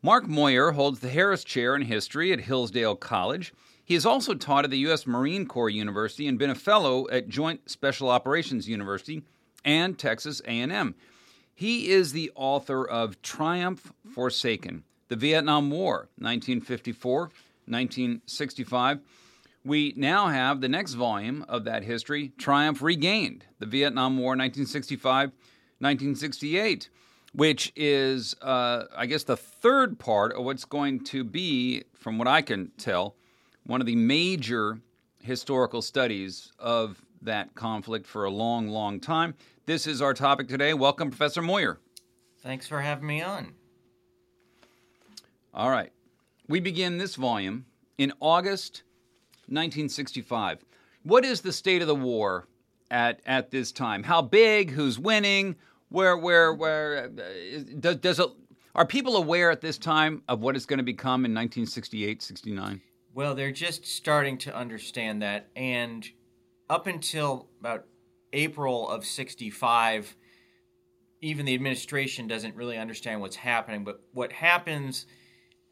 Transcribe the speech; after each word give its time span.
Mark 0.00 0.26
Moyar 0.26 0.74
holds 0.74 1.00
the 1.00 1.08
Harris 1.08 1.42
Chair 1.42 1.74
in 1.74 1.82
History 1.82 2.32
at 2.32 2.42
Hillsdale 2.42 2.94
College. 2.94 3.52
He 3.84 3.94
has 3.94 4.06
also 4.06 4.34
taught 4.34 4.64
at 4.64 4.70
the 4.70 4.78
U.S. 4.78 5.08
Marine 5.08 5.44
Corps 5.44 5.68
University 5.68 6.28
and 6.28 6.38
been 6.38 6.50
a 6.50 6.54
fellow 6.54 7.08
at 7.10 7.28
Joint 7.28 7.68
Special 7.68 8.08
Operations 8.08 8.68
University 8.68 9.24
and 9.64 9.98
Texas 9.98 10.40
A&M. 10.44 10.94
He 11.52 11.88
is 11.88 12.12
the 12.12 12.30
author 12.36 12.86
of 12.86 13.20
Triumph 13.22 13.92
Forsaken: 14.14 14.84
The 15.08 15.16
Vietnam 15.16 15.68
War, 15.68 16.08
1954-1965. 16.20 19.00
We 19.64 19.94
now 19.96 20.28
have 20.28 20.60
the 20.60 20.68
next 20.68 20.92
volume 20.92 21.44
of 21.48 21.64
that 21.64 21.82
history, 21.82 22.30
Triumph 22.38 22.82
Regained: 22.82 23.46
The 23.58 23.66
Vietnam 23.66 24.16
War, 24.16 24.36
1965-1968, 24.36 26.88
which 27.32 27.72
is, 27.76 28.34
uh, 28.42 28.84
I 28.96 29.06
guess, 29.06 29.24
the 29.24 29.36
third 29.36 29.98
part 29.98 30.32
of 30.34 30.44
what's 30.44 30.64
going 30.64 31.04
to 31.04 31.24
be, 31.24 31.84
from 31.94 32.18
what 32.18 32.28
I 32.28 32.42
can 32.42 32.70
tell, 32.78 33.16
one 33.64 33.80
of 33.80 33.86
the 33.86 33.96
major 33.96 34.80
historical 35.20 35.82
studies 35.82 36.52
of 36.58 37.02
that 37.22 37.54
conflict 37.54 38.06
for 38.06 38.24
a 38.24 38.30
long, 38.30 38.68
long 38.68 39.00
time. 39.00 39.34
This 39.66 39.86
is 39.86 40.00
our 40.00 40.14
topic 40.14 40.48
today. 40.48 40.72
Welcome, 40.72 41.10
Professor 41.10 41.42
Moyar. 41.42 41.76
Thanks 42.40 42.66
for 42.66 42.80
having 42.80 43.06
me 43.06 43.20
on. 43.20 43.54
All 45.52 45.70
right. 45.70 45.92
We 46.48 46.60
begin 46.60 46.96
this 46.96 47.16
volume 47.16 47.66
in 47.98 48.12
August 48.20 48.84
1965. 49.48 50.64
What 51.02 51.24
is 51.24 51.40
the 51.40 51.52
state 51.52 51.82
of 51.82 51.88
the 51.88 51.94
war 51.94 52.46
at, 52.90 53.20
at 53.26 53.50
this 53.50 53.72
time? 53.72 54.02
How 54.02 54.22
big? 54.22 54.70
Who's 54.70 54.98
winning? 54.98 55.56
Where, 55.88 56.16
where, 56.16 56.52
where? 56.52 57.04
Uh, 57.04 57.62
does, 57.80 57.96
does 57.96 58.20
it, 58.20 58.28
are 58.74 58.86
people 58.86 59.16
aware 59.16 59.50
at 59.50 59.60
this 59.60 59.78
time 59.78 60.22
of 60.28 60.40
what 60.40 60.56
it's 60.56 60.66
going 60.66 60.78
to 60.78 60.84
become 60.84 61.24
in 61.24 61.32
1968, 61.32 62.22
69? 62.22 62.80
Well, 63.14 63.34
they're 63.34 63.50
just 63.50 63.86
starting 63.86 64.38
to 64.38 64.54
understand 64.54 65.22
that. 65.22 65.48
And 65.56 66.08
up 66.68 66.86
until 66.86 67.48
about 67.60 67.86
April 68.32 68.88
of 68.88 69.04
65, 69.04 70.16
even 71.20 71.46
the 71.46 71.54
administration 71.54 72.28
doesn't 72.28 72.54
really 72.54 72.76
understand 72.76 73.20
what's 73.20 73.36
happening. 73.36 73.84
But 73.84 74.02
what 74.12 74.32
happens 74.32 75.06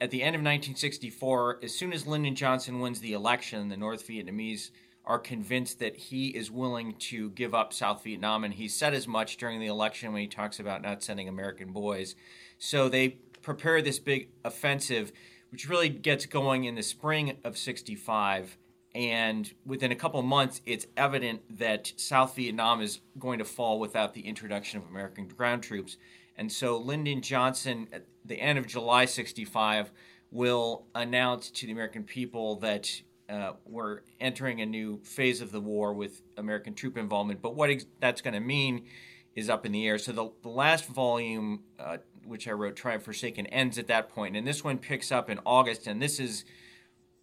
at 0.00 0.10
the 0.10 0.22
end 0.22 0.34
of 0.34 0.40
1964, 0.40 1.60
as 1.62 1.74
soon 1.74 1.92
as 1.92 2.06
Lyndon 2.06 2.34
Johnson 2.34 2.80
wins 2.80 3.00
the 3.00 3.12
election, 3.12 3.68
the 3.68 3.76
North 3.76 4.06
Vietnamese 4.06 4.70
are 5.06 5.18
convinced 5.18 5.78
that 5.78 5.96
he 5.96 6.28
is 6.28 6.50
willing 6.50 6.94
to 6.94 7.30
give 7.30 7.54
up 7.54 7.72
South 7.72 8.02
Vietnam. 8.02 8.44
And 8.44 8.54
he 8.54 8.68
said 8.68 8.92
as 8.92 9.06
much 9.06 9.36
during 9.36 9.60
the 9.60 9.66
election 9.66 10.12
when 10.12 10.22
he 10.22 10.28
talks 10.28 10.58
about 10.58 10.82
not 10.82 11.02
sending 11.02 11.28
American 11.28 11.72
boys. 11.72 12.16
So 12.58 12.88
they 12.88 13.18
prepare 13.42 13.80
this 13.80 13.98
big 13.98 14.30
offensive, 14.44 15.12
which 15.50 15.68
really 15.68 15.88
gets 15.88 16.26
going 16.26 16.64
in 16.64 16.74
the 16.74 16.82
spring 16.82 17.36
of 17.44 17.56
65 17.56 18.58
and 18.96 19.52
within 19.66 19.92
a 19.92 19.94
couple 19.94 20.22
months, 20.22 20.62
it's 20.64 20.86
evident 20.96 21.58
that 21.58 21.92
South 21.96 22.34
Vietnam 22.34 22.80
is 22.80 23.00
going 23.18 23.38
to 23.40 23.44
fall 23.44 23.78
without 23.78 24.14
the 24.14 24.22
introduction 24.22 24.80
of 24.80 24.88
American 24.88 25.28
ground 25.28 25.62
troops. 25.62 25.98
And 26.34 26.50
so 26.50 26.78
Lyndon 26.78 27.20
Johnson, 27.20 27.88
at 27.92 28.06
the 28.24 28.40
end 28.40 28.58
of 28.58 28.66
July 28.66 29.04
65, 29.04 29.90
will 30.30 30.86
announce 30.94 31.50
to 31.50 31.66
the 31.66 31.72
American 31.72 32.04
people 32.04 32.56
that 32.60 33.02
uh, 33.28 33.52
we're 33.64 34.00
entering 34.20 34.60
a 34.60 34.66
new 34.66 35.00
phase 35.02 35.40
of 35.40 35.52
the 35.52 35.60
war 35.60 35.92
with 35.92 36.22
American 36.36 36.74
troop 36.74 36.96
involvement. 36.96 37.42
But 37.42 37.54
what 37.54 37.70
ex- 37.70 37.86
that's 38.00 38.20
going 38.20 38.34
to 38.34 38.40
mean 38.40 38.86
is 39.34 39.50
up 39.50 39.66
in 39.66 39.72
the 39.72 39.86
air. 39.86 39.98
So 39.98 40.12
the, 40.12 40.30
the 40.42 40.48
last 40.48 40.86
volume, 40.86 41.64
uh, 41.78 41.98
which 42.24 42.48
I 42.48 42.52
wrote, 42.52 42.76
Triumph 42.76 43.04
Forsaken, 43.04 43.46
ends 43.46 43.78
at 43.78 43.88
that 43.88 44.08
point. 44.08 44.36
And 44.36 44.46
this 44.46 44.62
one 44.62 44.78
picks 44.78 45.10
up 45.10 45.28
in 45.28 45.40
August. 45.44 45.86
And 45.86 46.00
this 46.00 46.18
is 46.20 46.44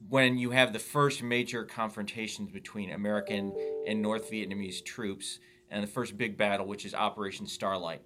when 0.09 0.37
you 0.37 0.51
have 0.51 0.73
the 0.73 0.79
first 0.79 1.23
major 1.23 1.63
confrontations 1.63 2.51
between 2.51 2.91
American 2.91 3.53
and 3.87 4.01
North 4.01 4.29
Vietnamese 4.29 4.83
troops 4.83 5.39
and 5.71 5.81
the 5.81 5.87
first 5.87 6.17
big 6.17 6.37
battle, 6.37 6.67
which 6.67 6.85
is 6.85 6.93
Operation 6.93 7.47
Starlight. 7.47 8.01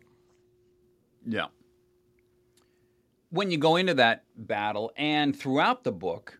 Yeah. 1.25 1.47
When 3.29 3.51
you 3.51 3.57
go 3.57 3.75
into 3.75 3.95
that 3.95 4.23
battle 4.37 4.91
and 4.95 5.37
throughout 5.37 5.83
the 5.83 5.91
book, 5.91 6.39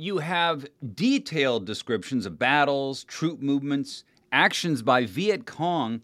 you 0.00 0.16
have 0.18 0.66
detailed 0.94 1.66
descriptions 1.66 2.24
of 2.24 2.38
battles, 2.38 3.04
troop 3.04 3.42
movements, 3.42 4.02
actions 4.32 4.80
by 4.80 5.04
Viet 5.04 5.44
Cong 5.44 6.00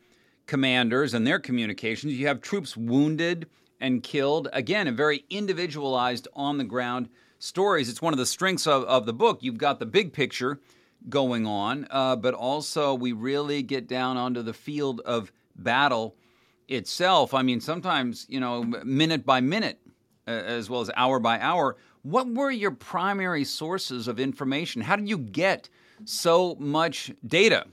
commanders 0.46 1.14
and 1.14 1.26
their 1.26 1.38
communications. 1.38 2.12
You 2.12 2.26
have 2.26 2.42
troops 2.42 2.76
wounded 2.76 3.48
and 3.80 4.02
killed. 4.02 4.48
Again, 4.52 4.86
a 4.86 4.92
very 4.92 5.24
individualized 5.30 6.28
on 6.34 6.58
the 6.58 6.64
ground 6.64 7.08
stories. 7.38 7.88
It's 7.88 8.02
one 8.02 8.12
of 8.12 8.18
the 8.18 8.26
strengths 8.26 8.66
of, 8.66 8.84
of 8.84 9.06
the 9.06 9.14
book. 9.14 9.38
You've 9.42 9.56
got 9.56 9.78
the 9.78 9.86
big 9.86 10.12
picture 10.12 10.60
going 11.08 11.46
on, 11.46 11.86
uh, 11.90 12.16
but 12.16 12.34
also 12.34 12.94
we 12.94 13.12
really 13.12 13.62
get 13.62 13.88
down 13.88 14.18
onto 14.18 14.42
the 14.42 14.52
field 14.52 15.00
of 15.06 15.32
battle 15.56 16.16
itself. 16.68 17.32
I 17.32 17.40
mean, 17.40 17.60
sometimes, 17.62 18.26
you 18.28 18.40
know, 18.40 18.62
minute 18.62 19.24
by 19.24 19.40
minute, 19.40 19.80
uh, 20.28 20.32
as 20.32 20.68
well 20.68 20.82
as 20.82 20.90
hour 20.96 21.18
by 21.18 21.40
hour. 21.40 21.76
What 22.06 22.32
were 22.32 22.52
your 22.52 22.70
primary 22.70 23.42
sources 23.42 24.06
of 24.06 24.20
information? 24.20 24.80
How 24.80 24.94
did 24.94 25.08
you 25.08 25.18
get 25.18 25.68
so 26.04 26.54
much 26.60 27.10
data, 27.26 27.66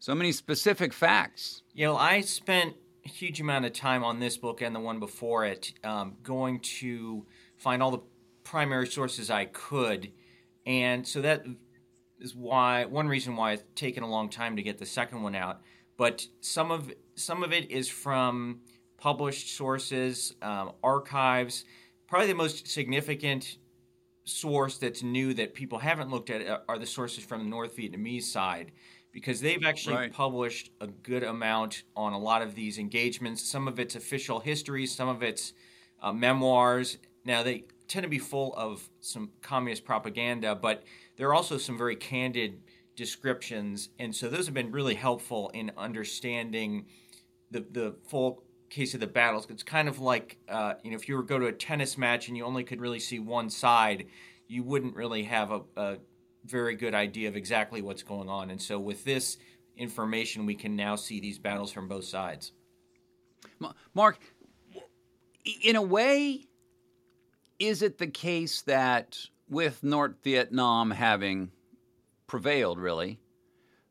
so 0.00 0.14
many 0.14 0.32
specific 0.32 0.92
facts? 0.92 1.62
You 1.72 1.86
know, 1.86 1.96
I 1.96 2.20
spent 2.20 2.74
a 3.06 3.08
huge 3.08 3.40
amount 3.40 3.64
of 3.64 3.72
time 3.72 4.04
on 4.04 4.20
this 4.20 4.36
book 4.36 4.60
and 4.60 4.76
the 4.76 4.80
one 4.80 5.00
before 5.00 5.46
it 5.46 5.72
um, 5.82 6.16
going 6.22 6.60
to 6.60 7.24
find 7.56 7.82
all 7.82 7.90
the 7.90 8.02
primary 8.44 8.86
sources 8.86 9.30
I 9.30 9.46
could. 9.46 10.12
And 10.66 11.08
so 11.08 11.22
that 11.22 11.46
is 12.18 12.36
why 12.36 12.84
one 12.84 13.08
reason 13.08 13.34
why 13.34 13.52
it's 13.52 13.64
taken 13.76 14.02
a 14.02 14.10
long 14.10 14.28
time 14.28 14.56
to 14.56 14.62
get 14.62 14.76
the 14.76 14.84
second 14.84 15.22
one 15.22 15.34
out. 15.34 15.62
But 15.96 16.26
some 16.42 16.70
of 16.70 16.92
some 17.14 17.42
of 17.42 17.54
it 17.54 17.70
is 17.70 17.88
from 17.88 18.60
published 18.98 19.56
sources, 19.56 20.34
um, 20.42 20.72
archives. 20.82 21.64
Probably 22.06 22.26
the 22.26 22.34
most 22.34 22.68
significant 22.68 23.56
source 24.30 24.78
that's 24.78 25.02
new 25.02 25.34
that 25.34 25.54
people 25.54 25.78
haven't 25.78 26.10
looked 26.10 26.30
at 26.30 26.46
uh, 26.46 26.58
are 26.68 26.78
the 26.78 26.86
sources 26.86 27.24
from 27.24 27.44
the 27.44 27.50
North 27.50 27.76
Vietnamese 27.76 28.24
side 28.24 28.72
because 29.12 29.40
they've 29.40 29.64
actually 29.64 29.96
right. 29.96 30.12
published 30.12 30.70
a 30.80 30.86
good 30.86 31.22
amount 31.22 31.82
on 31.96 32.12
a 32.12 32.18
lot 32.18 32.42
of 32.42 32.54
these 32.54 32.78
engagements. 32.78 33.42
Some 33.42 33.66
of 33.66 33.78
it's 33.80 33.96
official 33.96 34.40
history, 34.40 34.86
some 34.86 35.08
of 35.08 35.22
it's 35.22 35.52
uh, 36.00 36.12
memoirs. 36.12 36.98
Now 37.24 37.42
they 37.42 37.64
tend 37.88 38.04
to 38.04 38.08
be 38.08 38.18
full 38.18 38.54
of 38.56 38.88
some 39.00 39.30
communist 39.42 39.84
propaganda, 39.84 40.54
but 40.54 40.84
there 41.16 41.28
are 41.28 41.34
also 41.34 41.58
some 41.58 41.76
very 41.76 41.96
candid 41.96 42.62
descriptions, 42.96 43.88
and 43.98 44.14
so 44.14 44.28
those 44.28 44.46
have 44.46 44.54
been 44.54 44.70
really 44.70 44.94
helpful 44.94 45.50
in 45.54 45.72
understanding 45.76 46.86
the 47.50 47.64
the 47.70 47.96
full 48.06 48.44
case 48.70 48.94
of 48.94 49.00
the 49.00 49.06
battles. 49.06 49.46
It's 49.50 49.62
kind 49.62 49.88
of 49.88 49.98
like 49.98 50.38
uh, 50.48 50.74
you 50.82 50.90
know 50.90 50.96
if 50.96 51.08
you 51.08 51.16
were 51.16 51.22
to 51.22 51.28
go 51.28 51.38
to 51.38 51.46
a 51.46 51.52
tennis 51.52 51.98
match 51.98 52.28
and 52.28 52.36
you 52.36 52.44
only 52.44 52.64
could 52.64 52.80
really 52.80 53.00
see 53.00 53.18
one 53.18 53.50
side, 53.50 54.06
you 54.48 54.62
wouldn't 54.62 54.96
really 54.96 55.24
have 55.24 55.50
a, 55.50 55.60
a 55.76 55.98
very 56.44 56.74
good 56.74 56.94
idea 56.94 57.28
of 57.28 57.36
exactly 57.36 57.82
what's 57.82 58.02
going 58.02 58.28
on. 58.28 58.50
And 58.50 58.60
so 58.60 58.78
with 58.78 59.04
this 59.04 59.36
information, 59.76 60.46
we 60.46 60.54
can 60.54 60.76
now 60.76 60.96
see 60.96 61.20
these 61.20 61.38
battles 61.38 61.72
from 61.72 61.88
both 61.88 62.04
sides. 62.04 62.52
Mark, 63.94 64.18
in 65.62 65.76
a 65.76 65.82
way, 65.82 66.46
is 67.58 67.82
it 67.82 67.98
the 67.98 68.06
case 68.06 68.62
that 68.62 69.18
with 69.48 69.82
North 69.82 70.22
Vietnam 70.22 70.90
having 70.90 71.50
prevailed, 72.26 72.78
really, 72.78 73.18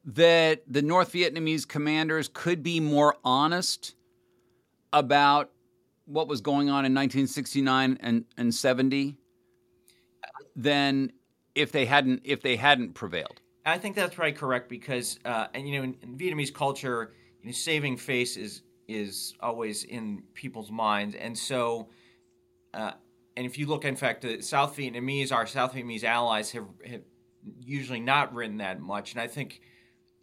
that 0.05 0.63
the 0.67 0.81
North 0.81 1.11
Vietnamese 1.11 1.67
commanders 1.67 2.29
could 2.31 2.63
be 2.63 2.79
more 2.79 3.15
honest 3.23 3.95
about 4.93 5.51
what 6.05 6.27
was 6.27 6.41
going 6.41 6.69
on 6.69 6.85
in 6.85 6.93
1969 6.93 7.97
and, 8.01 8.25
and 8.37 8.53
70 8.53 9.17
than 10.55 11.11
if 11.55 11.71
they 11.71 11.85
hadn't 11.85 12.21
if 12.23 12.41
they 12.41 12.55
hadn't 12.55 12.93
prevailed. 12.93 13.41
I 13.65 13.77
think 13.77 13.95
that's 13.95 14.15
probably 14.15 14.33
correct, 14.33 14.69
because 14.69 15.19
uh, 15.25 15.47
and 15.53 15.67
you 15.67 15.77
know 15.77 15.83
in, 15.83 15.95
in 16.01 16.17
Vietnamese 16.17 16.53
culture, 16.53 17.13
you 17.41 17.47
know, 17.47 17.51
saving 17.51 17.97
face 17.97 18.37
is 18.37 18.63
is 18.87 19.35
always 19.39 19.83
in 19.83 20.23
people's 20.33 20.71
minds, 20.71 21.15
and 21.15 21.37
so. 21.37 21.89
Uh, 22.73 22.91
and 23.35 23.45
if 23.45 23.57
you 23.57 23.67
look, 23.67 23.85
in 23.85 23.95
fact, 23.95 24.21
the 24.21 24.41
South 24.41 24.75
Vietnamese, 24.75 25.31
our 25.31 25.47
South 25.47 25.73
Vietnamese 25.73 26.03
allies 26.03 26.51
have, 26.51 26.67
have 26.85 27.01
usually 27.61 28.01
not 28.01 28.33
written 28.33 28.57
that 28.57 28.81
much. 28.81 29.13
And 29.13 29.21
I 29.21 29.27
think 29.27 29.61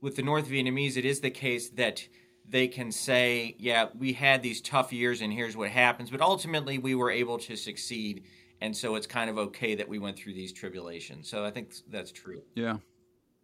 with 0.03 0.17
the 0.17 0.23
North 0.23 0.49
Vietnamese, 0.49 0.99
it 0.99 1.07
is 1.07 1.21
the 1.21 1.31
case 1.31 1.71
that 1.71 2.07
they 2.48 2.69
can 2.69 2.93
say, 2.93 3.56
yeah, 3.58 3.87
we 3.98 4.12
had 4.12 4.43
these 4.43 4.60
tough 4.60 4.93
years 4.93 5.20
and 5.20 5.32
here's 5.32 5.56
what 5.56 5.70
happens. 5.70 6.10
But 6.10 6.20
ultimately, 6.20 6.78
we 6.78 6.94
were 6.94 7.10
able 7.10 7.38
to 7.38 7.56
succeed. 7.56 8.25
And 8.60 8.76
so 8.76 8.94
it's 8.94 9.06
kind 9.06 9.28
of 9.28 9.38
okay 9.38 9.75
that 9.75 9.88
we 9.88 9.98
went 9.98 10.16
through 10.16 10.34
these 10.34 10.52
tribulations. 10.52 11.28
So 11.28 11.44
I 11.44 11.50
think 11.50 11.72
that's 11.90 12.12
true. 12.12 12.43
Yeah. 12.54 12.78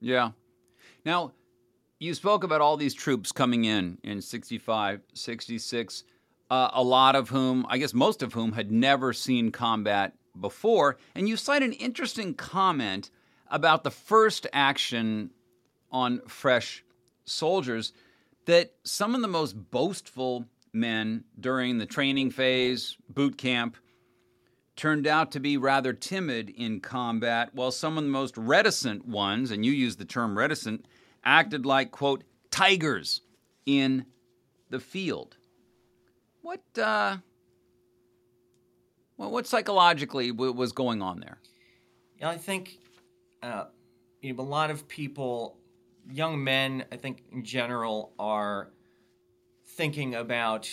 Yeah. 0.01 0.31
Now, 1.05 1.33
you 1.99 2.15
spoke 2.15 2.45
about 2.45 2.61
all 2.61 2.77
these 2.77 2.95
troops 2.95 3.33
coming 3.33 3.65
in 3.65 3.99
in 4.03 4.21
65, 4.21 5.01
66 5.15 6.05
uh, 6.53 6.71
a 6.75 6.83
lot 6.83 7.17
of 7.17 7.31
whom, 7.31 7.65
I 7.71 7.79
guess 7.79 7.95
most 7.95 8.23
of 8.23 8.35
whom, 8.35 8.53
had 8.53 8.71
never 8.71 9.15
seen 9.15 9.51
combat 9.53 10.13
before. 10.39 10.99
And 11.15 11.27
you 11.27 11.39
cite 11.39 11.63
an 11.63 11.73
interesting 11.73 12.35
comment 12.35 13.11
about 13.51 13.85
the 13.85 13.91
first 13.91 14.47
action 14.53 15.31
on 15.91 16.21
fresh 16.29 16.85
soldiers 17.25 17.95
that 18.47 18.73
some 18.85 19.15
of 19.15 19.23
the 19.23 19.29
most 19.29 19.71
boastful 19.71 20.47
men 20.73 21.25
during 21.39 21.79
the 21.79 21.87
training 21.87 22.31
phase, 22.31 22.97
boot 23.09 23.37
camp, 23.39 23.77
turned 24.75 25.07
out 25.07 25.31
to 25.33 25.41
be 25.41 25.57
rather 25.57 25.93
timid 25.93 26.51
in 26.51 26.81
combat, 26.81 27.51
while 27.55 27.71
some 27.71 27.99
of 27.99 28.05
the 28.05 28.11
most 28.11 28.37
reticent 28.37 29.07
ones, 29.07 29.51
and 29.51 29.65
you 29.65 29.73
use 29.73 29.97
the 29.97 30.05
term 30.05 30.37
reticent, 30.37 30.87
acted 31.25 31.67
like, 31.67 31.91
quote, 31.91 32.25
tigers 32.51 33.21
in 33.67 34.07
the 34.71 34.81
field. 34.81 35.37
What 36.41 36.63
uh, 36.77 37.19
well, 39.17 39.31
what 39.31 39.47
psychologically 39.47 40.31
w- 40.31 40.53
was 40.53 40.73
going 40.73 41.03
on 41.03 41.21
there? 41.21 41.39
Yeah, 42.19 42.31
I 42.31 42.39
think 42.39 42.79
uh, 43.43 43.67
you 44.21 44.33
know, 44.33 44.43
a 44.43 44.45
lot 44.45 44.71
of 44.71 44.89
people, 44.89 45.59
young 46.11 46.43
men, 46.43 46.85
I 46.93 46.97
think 46.97 47.25
in 47.33 47.45
general, 47.45 48.13
are 48.19 48.71
thinking 49.65 50.15
about 50.15 50.69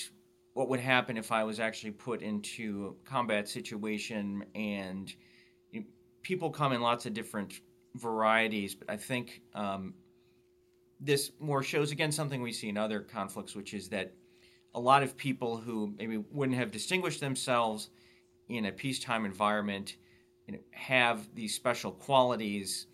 what 0.53 0.69
would 0.69 0.79
happen 0.79 1.17
if 1.17 1.31
I 1.31 1.43
was 1.43 1.59
actually 1.59 1.91
put 1.91 2.21
into 2.21 2.95
a 3.05 3.09
combat 3.09 3.47
situation. 3.47 4.45
And 4.55 5.13
you 5.71 5.81
know, 5.81 5.85
people 6.21 6.49
come 6.49 6.73
in 6.73 6.81
lots 6.81 7.05
of 7.05 7.13
different 7.13 7.61
varieties, 7.95 8.75
but 8.75 8.89
I 8.89 8.97
think 8.97 9.41
um, 9.53 9.93
this 10.99 11.31
more 11.39 11.63
shows 11.63 11.91
again 11.91 12.11
something 12.11 12.41
we 12.41 12.51
see 12.51 12.69
in 12.69 12.77
other 12.77 12.99
conflicts, 12.99 13.55
which 13.55 13.73
is 13.73 13.89
that 13.89 14.13
a 14.73 14.79
lot 14.79 15.01
of 15.01 15.17
people 15.17 15.57
who 15.57 15.93
maybe 15.97 16.17
wouldn't 16.17 16.57
have 16.57 16.71
distinguished 16.71 17.19
themselves 17.19 17.89
in 18.49 18.65
a 18.65 18.71
peacetime 18.71 19.25
environment 19.25 19.95
you 20.47 20.53
know, 20.53 20.59
have 20.71 21.33
these 21.35 21.55
special 21.55 21.91
qualities. 21.91 22.87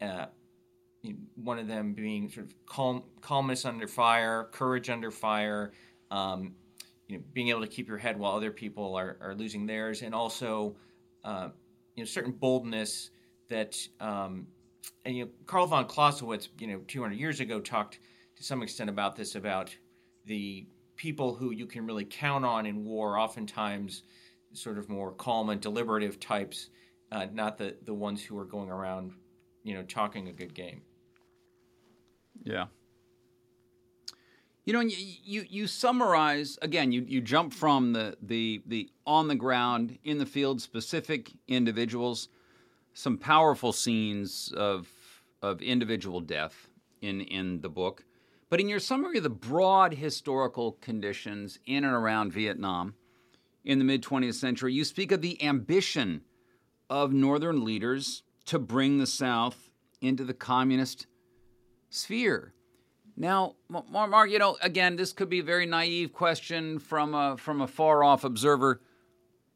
Uh, 0.00 0.26
one 1.34 1.58
of 1.58 1.68
them 1.68 1.92
being 1.92 2.28
sort 2.28 2.46
of 2.46 2.66
calm, 2.66 3.02
calmness 3.20 3.64
under 3.64 3.86
fire, 3.86 4.48
courage 4.52 4.90
under 4.90 5.10
fire, 5.10 5.72
um, 6.10 6.54
you 7.08 7.18
know, 7.18 7.24
being 7.32 7.48
able 7.48 7.60
to 7.60 7.66
keep 7.66 7.88
your 7.88 7.98
head 7.98 8.18
while 8.18 8.32
other 8.32 8.50
people 8.50 8.94
are, 8.94 9.16
are 9.20 9.34
losing 9.34 9.66
theirs, 9.66 10.02
and 10.02 10.14
also 10.14 10.76
uh, 11.24 11.48
you 11.94 12.02
know 12.02 12.06
certain 12.06 12.32
boldness 12.32 13.10
that 13.48 13.76
um, 14.00 14.46
and 15.04 15.16
you 15.16 15.24
know 15.24 15.30
Karl 15.46 15.66
von 15.66 15.86
Clausewitz, 15.86 16.48
you 16.58 16.66
know, 16.66 16.80
200 16.88 17.14
years 17.14 17.40
ago 17.40 17.60
talked 17.60 17.98
to 18.36 18.42
some 18.42 18.62
extent 18.62 18.90
about 18.90 19.16
this 19.16 19.34
about 19.34 19.74
the 20.26 20.66
people 20.96 21.34
who 21.34 21.50
you 21.50 21.66
can 21.66 21.86
really 21.86 22.04
count 22.04 22.44
on 22.44 22.66
in 22.66 22.84
war, 22.84 23.18
oftentimes 23.18 24.02
sort 24.52 24.78
of 24.78 24.88
more 24.88 25.12
calm 25.12 25.50
and 25.50 25.60
deliberative 25.60 26.18
types, 26.18 26.70
uh, 27.12 27.26
not 27.32 27.58
the, 27.58 27.76
the 27.84 27.94
ones 27.94 28.22
who 28.22 28.38
are 28.38 28.44
going 28.44 28.70
around, 28.70 29.12
you 29.62 29.74
know, 29.74 29.82
talking 29.82 30.28
a 30.28 30.32
good 30.32 30.54
game. 30.54 30.82
Yeah. 32.46 32.66
You 34.64 34.72
know, 34.72 34.80
you, 34.80 34.96
you, 35.24 35.44
you 35.48 35.66
summarize 35.66 36.58
again. 36.62 36.92
You, 36.92 37.04
you 37.06 37.20
jump 37.20 37.52
from 37.52 37.92
the, 37.92 38.16
the 38.22 38.62
the 38.66 38.88
on 39.06 39.28
the 39.28 39.34
ground 39.34 39.98
in 40.04 40.18
the 40.18 40.26
field 40.26 40.60
specific 40.60 41.32
individuals, 41.46 42.28
some 42.94 43.18
powerful 43.18 43.72
scenes 43.72 44.52
of 44.56 44.88
of 45.42 45.60
individual 45.60 46.20
death 46.20 46.68
in 47.00 47.20
in 47.20 47.60
the 47.60 47.68
book. 47.68 48.04
But 48.48 48.60
in 48.60 48.68
your 48.68 48.80
summary 48.80 49.18
of 49.18 49.24
the 49.24 49.30
broad 49.30 49.94
historical 49.94 50.72
conditions 50.80 51.58
in 51.66 51.84
and 51.84 51.94
around 51.94 52.32
Vietnam 52.32 52.94
in 53.64 53.78
the 53.78 53.84
mid 53.84 54.02
20th 54.02 54.34
century, 54.34 54.72
you 54.72 54.84
speak 54.84 55.10
of 55.10 55.20
the 55.20 55.42
ambition 55.42 56.22
of 56.88 57.12
Northern 57.12 57.64
leaders 57.64 58.22
to 58.46 58.60
bring 58.60 58.98
the 58.98 59.06
South 59.06 59.70
into 60.00 60.24
the 60.24 60.34
communist 60.34 61.06
sphere. 61.88 62.52
Now, 63.16 63.54
Mark, 63.68 64.30
you 64.30 64.38
know, 64.38 64.56
again, 64.60 64.96
this 64.96 65.12
could 65.12 65.30
be 65.30 65.38
a 65.38 65.44
very 65.44 65.64
naive 65.64 66.12
question 66.12 66.78
from 66.78 67.14
a, 67.14 67.36
from 67.36 67.62
a 67.62 67.66
far 67.66 68.04
off 68.04 68.24
observer. 68.24 68.82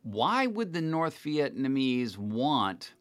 Why 0.02 0.46
would 0.46 0.72
the 0.72 0.80
North 0.80 1.18
Vietnamese 1.22 2.16
want 2.16 2.94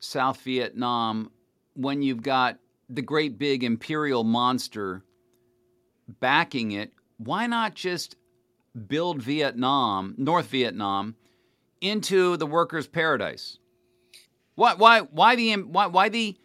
South 0.00 0.40
Vietnam 0.42 1.30
when 1.74 2.02
you've 2.02 2.22
got 2.22 2.58
the 2.88 3.02
great 3.02 3.38
big 3.38 3.62
imperial 3.62 4.24
monster 4.24 5.04
backing 6.20 6.72
it, 6.72 6.92
why 7.18 7.46
not 7.46 7.74
just 7.74 8.16
build 8.86 9.22
Vietnam, 9.22 10.14
North 10.16 10.46
Vietnam, 10.46 11.16
into 11.80 12.36
the 12.36 12.46
workers' 12.46 12.86
paradise? 12.86 13.58
Why, 14.54 14.74
why, 14.74 15.00
why 15.00 15.36
the, 15.36 15.54
why, 15.54 15.86
why 15.86 16.08
the, 16.08 16.36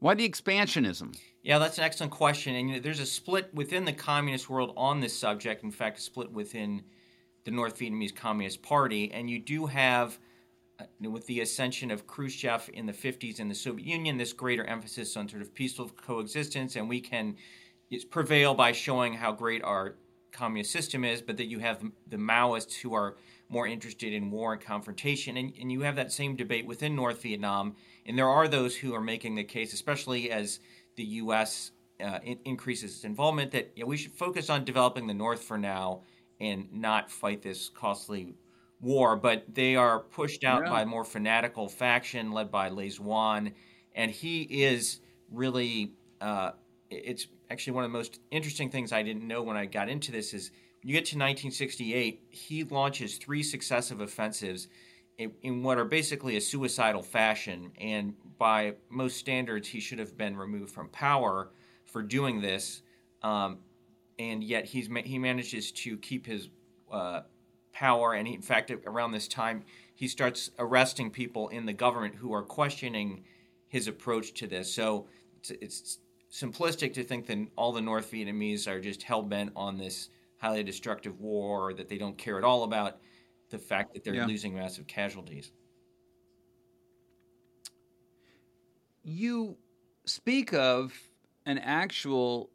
why 0.00 0.14
the 0.14 0.28
expansionism? 0.28 1.18
Yeah, 1.42 1.58
that's 1.58 1.78
an 1.78 1.84
excellent 1.84 2.12
question. 2.12 2.54
And 2.54 2.68
you 2.68 2.76
know, 2.76 2.80
there's 2.80 3.00
a 3.00 3.06
split 3.06 3.52
within 3.54 3.84
the 3.84 3.92
communist 3.92 4.48
world 4.48 4.72
on 4.76 5.00
this 5.00 5.16
subject. 5.16 5.64
In 5.64 5.70
fact, 5.70 5.98
a 5.98 6.02
split 6.02 6.30
within 6.30 6.82
the 7.44 7.50
North 7.50 7.78
Vietnamese 7.78 8.14
Communist 8.14 8.62
Party. 8.62 9.10
And 9.10 9.30
you 9.30 9.38
do 9.38 9.66
have 9.66 10.18
uh, 10.80 11.10
with 11.10 11.26
the 11.26 11.40
ascension 11.40 11.90
of 11.90 12.06
Khrushchev 12.06 12.70
in 12.72 12.86
the 12.86 12.92
50s 12.92 13.40
in 13.40 13.48
the 13.48 13.54
Soviet 13.54 13.86
Union, 13.86 14.16
this 14.16 14.32
greater 14.32 14.64
emphasis 14.64 15.16
on 15.16 15.28
sort 15.28 15.42
of 15.42 15.54
peaceful 15.54 15.88
coexistence, 15.88 16.76
and 16.76 16.88
we 16.88 17.00
can 17.00 17.36
prevail 18.10 18.54
by 18.54 18.72
showing 18.72 19.14
how 19.14 19.32
great 19.32 19.62
our 19.64 19.96
communist 20.30 20.70
system 20.70 21.04
is, 21.04 21.22
but 21.22 21.36
that 21.38 21.46
you 21.46 21.58
have 21.58 21.82
the 22.06 22.16
Maoists 22.16 22.74
who 22.74 22.94
are 22.94 23.16
more 23.48 23.66
interested 23.66 24.12
in 24.12 24.30
war 24.30 24.52
and 24.52 24.62
confrontation, 24.62 25.36
and, 25.36 25.52
and 25.58 25.72
you 25.72 25.80
have 25.80 25.96
that 25.96 26.12
same 26.12 26.36
debate 26.36 26.66
within 26.66 26.94
North 26.94 27.22
Vietnam, 27.22 27.74
and 28.08 28.18
there 28.18 28.28
are 28.28 28.48
those 28.48 28.74
who 28.74 28.94
are 28.94 29.00
making 29.00 29.34
the 29.34 29.44
case, 29.44 29.74
especially 29.74 30.30
as 30.30 30.60
the 30.96 31.04
U.S. 31.04 31.72
Uh, 32.02 32.18
in, 32.24 32.38
increases 32.46 32.96
its 32.96 33.04
involvement, 33.04 33.52
that 33.52 33.70
you 33.76 33.84
know, 33.84 33.88
we 33.88 33.98
should 33.98 34.12
focus 34.12 34.48
on 34.48 34.64
developing 34.64 35.06
the 35.06 35.14
North 35.14 35.42
for 35.42 35.58
now 35.58 36.00
and 36.40 36.72
not 36.72 37.10
fight 37.10 37.42
this 37.42 37.68
costly 37.68 38.34
war, 38.80 39.14
but 39.14 39.44
they 39.52 39.76
are 39.76 40.00
pushed 40.00 40.42
out 40.42 40.64
yeah. 40.64 40.70
by 40.70 40.82
a 40.82 40.86
more 40.86 41.04
fanatical 41.04 41.68
faction 41.68 42.32
led 42.32 42.50
by 42.50 42.68
Le 42.68 42.84
Duan, 42.84 43.52
and 43.94 44.10
he 44.10 44.42
is 44.42 45.00
really. 45.30 45.92
Uh, 46.20 46.52
it's 46.90 47.26
actually 47.50 47.74
one 47.74 47.84
of 47.84 47.92
the 47.92 47.98
most 47.98 48.18
interesting 48.30 48.70
things 48.70 48.92
I 48.92 49.02
didn't 49.02 49.26
know 49.26 49.42
when 49.42 49.58
I 49.58 49.66
got 49.66 49.90
into 49.90 50.10
this 50.10 50.32
is 50.32 50.50
you 50.82 50.94
get 50.94 51.04
to 51.06 51.16
1968, 51.16 52.22
he 52.30 52.64
launches 52.64 53.18
three 53.18 53.42
successive 53.42 54.00
offensives 54.00 54.68
in, 55.18 55.62
what 55.62 55.78
are 55.78 55.84
basically 55.84 56.36
a 56.36 56.40
suicidal 56.40 57.02
fashion, 57.02 57.72
and 57.80 58.14
by 58.38 58.74
most 58.88 59.16
standards, 59.16 59.68
he 59.68 59.80
should 59.80 59.98
have 59.98 60.16
been 60.16 60.36
removed 60.36 60.72
from 60.72 60.88
power 60.88 61.50
for 61.84 62.02
doing 62.02 62.40
this. 62.40 62.82
Um, 63.22 63.58
and 64.18 64.42
yet 64.44 64.64
he's 64.64 64.88
he 65.04 65.18
manages 65.18 65.72
to 65.72 65.96
keep 65.98 66.26
his 66.26 66.48
uh, 66.92 67.22
power. 67.72 68.14
And 68.14 68.26
he, 68.28 68.34
in 68.34 68.42
fact, 68.42 68.70
around 68.86 69.12
this 69.12 69.28
time, 69.28 69.64
he 69.94 70.08
starts 70.08 70.50
arresting 70.58 71.10
people 71.10 71.48
in 71.48 71.66
the 71.66 71.72
government 71.72 72.14
who 72.16 72.32
are 72.32 72.42
questioning 72.42 73.24
his 73.68 73.88
approach 73.88 74.34
to 74.34 74.46
this. 74.46 74.72
So 74.72 75.06
it's, 75.36 75.50
it's 75.50 75.98
simplistic 76.32 76.94
to 76.94 77.04
think 77.04 77.26
that 77.26 77.38
all 77.56 77.72
the 77.72 77.80
North 77.80 78.10
Vietnamese 78.10 78.68
are 78.68 78.80
just 78.80 79.02
hell 79.02 79.22
bent 79.22 79.52
on 79.56 79.78
this 79.78 80.10
highly 80.36 80.62
destructive 80.62 81.20
war, 81.20 81.74
that 81.74 81.88
they 81.88 81.98
don't 81.98 82.16
care 82.16 82.38
at 82.38 82.44
all 82.44 82.62
about 82.62 82.98
the 83.50 83.58
fact 83.58 83.94
that 83.94 84.04
they're 84.04 84.14
yeah. 84.14 84.26
losing 84.26 84.54
massive 84.54 84.86
casualties. 84.86 85.52
you 89.08 89.56
speak 90.04 90.52
of 90.52 90.92
an 91.46 91.58
actual 91.58 92.50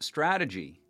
strategy 0.00 0.80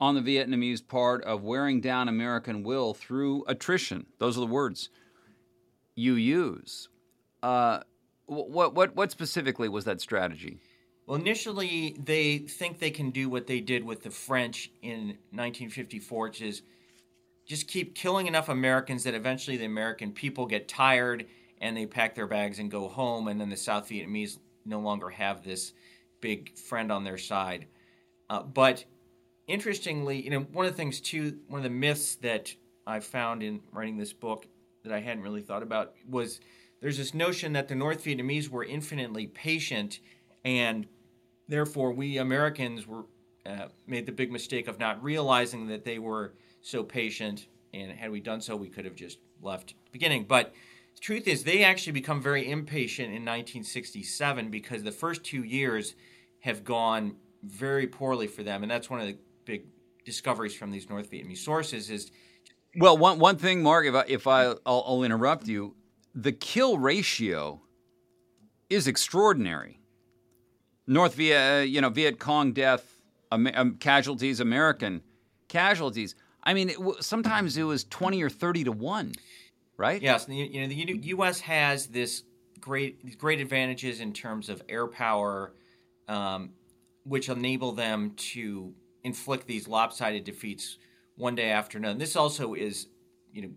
on 0.00 0.14
the 0.14 0.20
Vietnamese 0.20 0.86
part 0.86 1.24
of 1.24 1.42
wearing 1.42 1.80
down 1.80 2.08
American 2.08 2.62
will 2.62 2.92
through 2.92 3.44
attrition. 3.46 4.06
Those 4.18 4.36
are 4.36 4.40
the 4.40 4.46
words 4.46 4.90
you 5.94 6.14
use. 6.14 6.88
Uh, 7.42 7.80
what, 8.26 8.74
what, 8.74 8.96
what 8.96 9.10
specifically 9.10 9.68
was 9.68 9.84
that 9.84 10.00
strategy? 10.00 10.58
Well, 11.06 11.18
initially, 11.18 11.96
they 12.04 12.38
think 12.38 12.80
they 12.80 12.90
can 12.90 13.10
do 13.10 13.28
what 13.28 13.46
they 13.46 13.60
did 13.60 13.84
with 13.84 14.02
the 14.02 14.10
French 14.10 14.70
in 14.82 15.16
1954, 15.30 16.22
which 16.24 16.42
is 16.42 16.62
just 17.46 17.68
keep 17.68 17.94
killing 17.94 18.26
enough 18.26 18.48
Americans 18.48 19.04
that 19.04 19.14
eventually 19.14 19.56
the 19.56 19.64
American 19.64 20.12
people 20.12 20.46
get 20.46 20.68
tired 20.68 21.26
and 21.60 21.76
they 21.76 21.86
pack 21.86 22.14
their 22.14 22.26
bags 22.26 22.58
and 22.58 22.70
go 22.70 22.88
home, 22.88 23.28
and 23.28 23.40
then 23.40 23.48
the 23.48 23.56
South 23.56 23.88
Vietnamese 23.88 24.38
no 24.66 24.80
longer 24.80 25.08
have 25.08 25.42
this 25.42 25.72
big 26.20 26.56
friend 26.58 26.92
on 26.92 27.04
their 27.04 27.16
side. 27.16 27.66
Uh, 28.28 28.42
but 28.42 28.84
interestingly, 29.46 30.20
you 30.20 30.30
know, 30.30 30.40
one 30.40 30.66
of 30.66 30.72
the 30.72 30.76
things 30.76 31.00
too, 31.00 31.38
one 31.48 31.60
of 31.60 31.64
the 31.64 31.70
myths 31.70 32.16
that 32.16 32.54
I 32.86 33.00
found 33.00 33.42
in 33.42 33.60
writing 33.72 33.96
this 33.96 34.12
book 34.12 34.46
that 34.82 34.92
I 34.92 35.00
hadn't 35.00 35.22
really 35.22 35.40
thought 35.40 35.62
about 35.62 35.94
was 36.08 36.40
there's 36.80 36.98
this 36.98 37.14
notion 37.14 37.52
that 37.54 37.68
the 37.68 37.74
North 37.74 38.04
Vietnamese 38.04 38.48
were 38.48 38.64
infinitely 38.64 39.28
patient, 39.28 40.00
and 40.44 40.86
therefore 41.48 41.92
we 41.92 42.18
Americans 42.18 42.86
were 42.86 43.06
uh, 43.46 43.68
made 43.86 44.06
the 44.06 44.12
big 44.12 44.30
mistake 44.30 44.68
of 44.68 44.78
not 44.78 45.02
realizing 45.02 45.68
that 45.68 45.84
they 45.84 45.98
were 45.98 46.34
so 46.66 46.82
patient. 46.82 47.46
And 47.72 47.92
had 47.92 48.10
we 48.10 48.20
done 48.20 48.40
so, 48.40 48.56
we 48.56 48.68
could 48.68 48.84
have 48.84 48.94
just 48.94 49.18
left 49.40 49.68
the 49.68 49.90
beginning. 49.92 50.24
But 50.24 50.52
the 50.94 51.00
truth 51.00 51.28
is, 51.28 51.44
they 51.44 51.62
actually 51.62 51.92
become 51.92 52.20
very 52.20 52.50
impatient 52.50 53.08
in 53.08 53.22
1967 53.24 54.50
because 54.50 54.82
the 54.82 54.92
first 54.92 55.22
two 55.24 55.44
years 55.44 55.94
have 56.40 56.64
gone 56.64 57.16
very 57.42 57.86
poorly 57.86 58.26
for 58.26 58.42
them, 58.42 58.62
and 58.62 58.70
that's 58.70 58.90
one 58.90 59.00
of 59.00 59.06
the 59.06 59.18
big 59.44 59.64
discoveries 60.04 60.54
from 60.54 60.70
these 60.70 60.88
North 60.88 61.10
Vietnamese 61.10 61.38
sources. 61.38 61.90
Is 61.90 62.10
well, 62.76 62.96
one 62.96 63.18
one 63.18 63.36
thing, 63.36 63.62
Mark, 63.62 63.86
if 63.86 63.94
I 63.94 64.04
if 64.08 64.26
I 64.26 64.44
I'll, 64.44 64.84
I'll 64.86 65.02
interrupt 65.02 65.46
you, 65.46 65.76
the 66.14 66.32
kill 66.32 66.78
ratio 66.78 67.60
is 68.68 68.88
extraordinary. 68.88 69.80
North 70.86 71.14
Viet, 71.14 71.60
uh, 71.60 71.62
you 71.62 71.80
know, 71.80 71.90
Viet 71.90 72.18
Cong 72.18 72.52
death 72.52 73.00
um, 73.30 73.76
casualties, 73.78 74.40
American 74.40 75.02
casualties. 75.48 76.14
I 76.46 76.54
mean, 76.54 76.70
it 76.70 76.78
sometimes 77.00 77.58
it 77.58 77.64
was 77.64 77.84
twenty 77.84 78.22
or 78.22 78.30
thirty 78.30 78.64
to 78.64 78.72
one 78.72 79.12
right? 79.76 80.00
Yes, 80.00 80.26
you 80.28 80.60
know 80.60 80.66
the 80.68 80.98
U.S. 81.08 81.40
has 81.40 81.86
this 81.86 82.22
great 82.60 83.18
great 83.18 83.40
advantages 83.40 84.00
in 84.00 84.12
terms 84.12 84.48
of 84.48 84.62
air 84.68 84.86
power, 84.86 85.52
um, 86.08 86.50
which 87.04 87.28
enable 87.28 87.72
them 87.72 88.12
to 88.16 88.72
inflict 89.04 89.46
these 89.46 89.68
lopsided 89.68 90.24
defeats 90.24 90.78
one 91.16 91.34
day 91.34 91.50
after 91.50 91.78
another. 91.78 91.98
This 91.98 92.16
also 92.16 92.54
is, 92.54 92.88
you 93.32 93.42
know, 93.42 93.50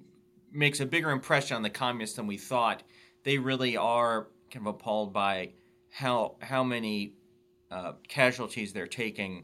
makes 0.52 0.80
a 0.80 0.86
bigger 0.86 1.12
impression 1.12 1.56
on 1.56 1.64
the 1.64 1.70
communists 1.70 2.16
than 2.16 2.28
we 2.28 2.38
thought. 2.38 2.84
They 3.24 3.38
really 3.38 3.78
are 3.78 4.28
kind 4.52 4.68
of 4.68 4.76
appalled 4.76 5.14
by 5.14 5.54
how 5.90 6.36
how 6.42 6.64
many 6.64 7.14
uh, 7.72 7.94
casualties 8.08 8.74
they're 8.74 8.88
taking, 8.88 9.44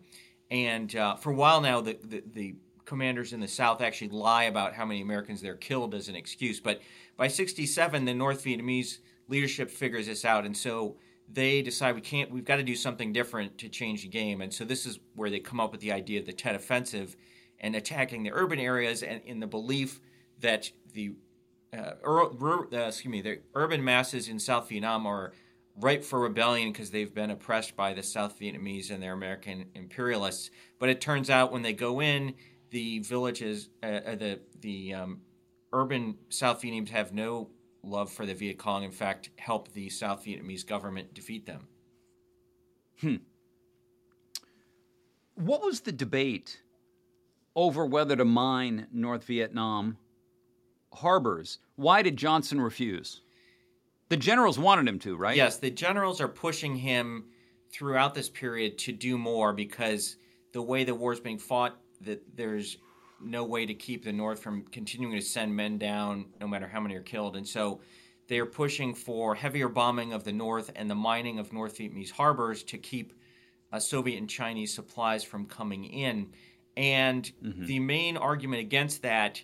and 0.52 0.96
uh, 0.96 1.16
for 1.16 1.32
a 1.32 1.36
while 1.36 1.62
now, 1.62 1.82
the, 1.82 1.98
the, 2.04 2.24
the 2.34 2.56
commanders 2.86 3.34
in 3.34 3.40
the 3.40 3.48
South 3.48 3.82
actually 3.82 4.10
lie 4.10 4.44
about 4.44 4.74
how 4.74 4.86
many 4.86 5.02
Americans 5.02 5.42
they're 5.42 5.56
killed 5.56 5.94
as 5.94 6.08
an 6.08 6.16
excuse. 6.16 6.60
But 6.60 6.82
by 7.18 7.28
67, 7.28 8.06
the 8.06 8.14
North 8.14 8.44
Vietnamese 8.44 9.00
leadership 9.28 9.70
figures 9.70 10.08
this 10.08 10.26
out. 10.26 10.46
And 10.46 10.56
so 10.56 10.98
they 11.28 11.62
decide 11.62 11.96
we 11.96 12.02
can't, 12.02 12.32
we've 12.32 12.46
got 12.46 12.58
to 12.58 12.64
do 12.64 12.76
something 12.76 13.12
different 13.12 13.58
to 13.60 13.70
change 13.70 14.04
the 14.04 14.08
game. 14.08 14.42
And 14.42 14.54
so 14.54 14.64
this 14.64 14.86
is 14.86 15.00
where 15.16 15.30
they 15.30 15.40
come 15.40 15.60
up 15.60 15.72
with 15.72 15.82
the 15.82 15.92
idea 15.92 16.20
of 16.20 16.26
the 16.26 16.34
Tet 16.34 16.56
Offensive 16.56 17.16
and 17.60 17.76
attacking 17.76 18.24
the 18.24 18.32
urban 18.32 18.60
areas 18.60 19.02
and 19.02 19.22
in 19.26 19.40
the 19.40 19.48
belief 19.48 20.00
that 20.42 20.72
the 20.94 21.14
uh, 21.74 21.94
ur- 22.06 22.68
uh, 22.74 22.88
excuse 22.88 23.12
me, 23.12 23.22
the 23.22 23.40
urban 23.54 23.84
masses 23.84 24.30
in 24.30 24.40
South 24.40 24.70
Vietnam 24.70 25.06
are 25.06 25.34
ripe 25.78 26.04
for 26.04 26.20
rebellion 26.20 26.72
because 26.72 26.92
they've 26.92 27.14
been 27.14 27.32
oppressed 27.32 27.76
by 27.76 27.94
the 27.94 28.04
South 28.04 28.40
Vietnamese 28.40 28.92
and 28.92 29.04
their 29.04 29.14
American 29.14 29.66
imperialists. 29.76 30.50
But 30.80 30.90
it 30.90 31.02
turns 31.02 31.30
out 31.30 31.52
when 31.52 31.64
they 31.64 31.74
go 31.74 32.02
in, 32.02 32.36
the 32.76 33.00
villages, 33.00 33.70
uh, 33.82 33.86
uh, 33.86 34.16
the 34.16 34.40
the 34.60 34.94
um, 34.94 35.22
urban 35.72 36.18
South 36.28 36.62
Vietnamese 36.62 36.90
have 36.90 37.14
no 37.14 37.48
love 37.84 38.12
for 38.12 38.26
the 38.26 38.34
Viet 38.34 38.58
Cong. 38.58 38.84
In 38.84 38.92
fact, 38.92 39.30
help 39.38 39.72
the 39.72 39.88
South 39.88 40.26
Vietnamese 40.26 40.68
government 40.68 41.14
defeat 41.14 41.46
them. 41.46 41.70
Hmm. 43.00 43.16
What 45.36 45.64
was 45.64 45.82
the 45.82 45.94
debate 45.94 46.64
over 47.56 47.86
whether 47.86 48.18
to 48.18 48.26
mine 48.26 48.88
North 48.92 49.24
Vietnam 49.24 49.98
harbors? 50.96 51.60
Why 51.78 52.02
did 52.02 52.18
Johnson 52.18 52.60
refuse? 52.60 53.22
The 54.10 54.18
generals 54.18 54.60
wanted 54.60 54.86
him 54.86 55.00
to, 55.00 55.16
right? 55.16 55.38
Yes, 55.38 55.60
the 55.60 55.72
generals 55.72 56.20
are 56.20 56.28
pushing 56.28 56.76
him 56.76 57.28
throughout 57.72 58.16
this 58.16 58.28
period 58.28 58.78
to 58.80 58.92
do 58.92 59.18
more 59.18 59.54
because 59.54 60.18
the 60.52 60.62
way 60.62 60.84
the 60.84 60.94
war 60.94 61.14
is 61.14 61.22
being 61.22 61.40
fought 61.40 61.78
that 62.02 62.22
there's 62.36 62.78
no 63.22 63.44
way 63.44 63.66
to 63.66 63.74
keep 63.74 64.04
the 64.04 64.12
North 64.12 64.40
from 64.40 64.64
continuing 64.64 65.16
to 65.16 65.22
send 65.22 65.56
men 65.56 65.78
down, 65.78 66.26
no 66.40 66.48
matter 66.48 66.68
how 66.68 66.80
many 66.80 66.96
are 66.96 67.02
killed. 67.02 67.36
And 67.36 67.48
so 67.48 67.80
they're 68.28 68.46
pushing 68.46 68.94
for 68.94 69.36
heavier 69.36 69.70
bombing 69.70 70.14
of 70.14 70.24
the 70.24 70.34
North 70.34 70.72
and 70.76 70.90
the 70.90 70.96
mining 70.96 71.40
of 71.40 71.54
North 71.54 71.78
Vietnamese 71.78 72.12
harbors 72.12 72.64
to 72.64 72.78
keep 72.78 73.14
uh, 73.72 73.80
Soviet 73.80 74.18
and 74.18 74.30
Chinese 74.30 74.74
supplies 74.74 75.24
from 75.24 75.46
coming 75.46 75.86
in. 75.86 76.28
And 76.78 77.32
mm-hmm. 77.44 77.66
the 77.66 77.80
main 77.80 78.18
argument 78.18 78.62
against 78.62 79.02
that 79.04 79.42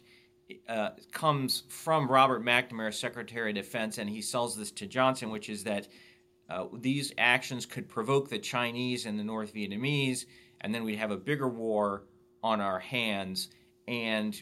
uh, 0.67 0.89
comes 1.11 1.63
from 1.69 2.11
Robert 2.11 2.43
McNamara, 2.43 2.93
Secretary 2.93 3.51
of 3.51 3.55
Defense, 3.55 3.97
and 3.97 4.09
he 4.09 4.21
sells 4.21 4.57
this 4.57 4.71
to 4.71 4.85
Johnson, 4.87 5.29
which 5.29 5.49
is 5.49 5.63
that 5.63 5.87
uh, 6.49 6.65
these 6.73 7.13
actions 7.17 7.65
could 7.65 7.87
provoke 7.87 8.29
the 8.29 8.39
Chinese 8.39 9.05
and 9.05 9.17
the 9.17 9.23
North 9.23 9.53
Vietnamese, 9.53 10.25
and 10.59 10.75
then 10.75 10.83
we'd 10.83 10.97
have 10.97 11.11
a 11.11 11.17
bigger 11.17 11.47
war 11.47 12.03
on 12.43 12.61
our 12.61 12.79
hands. 12.79 13.49
And 13.87 14.41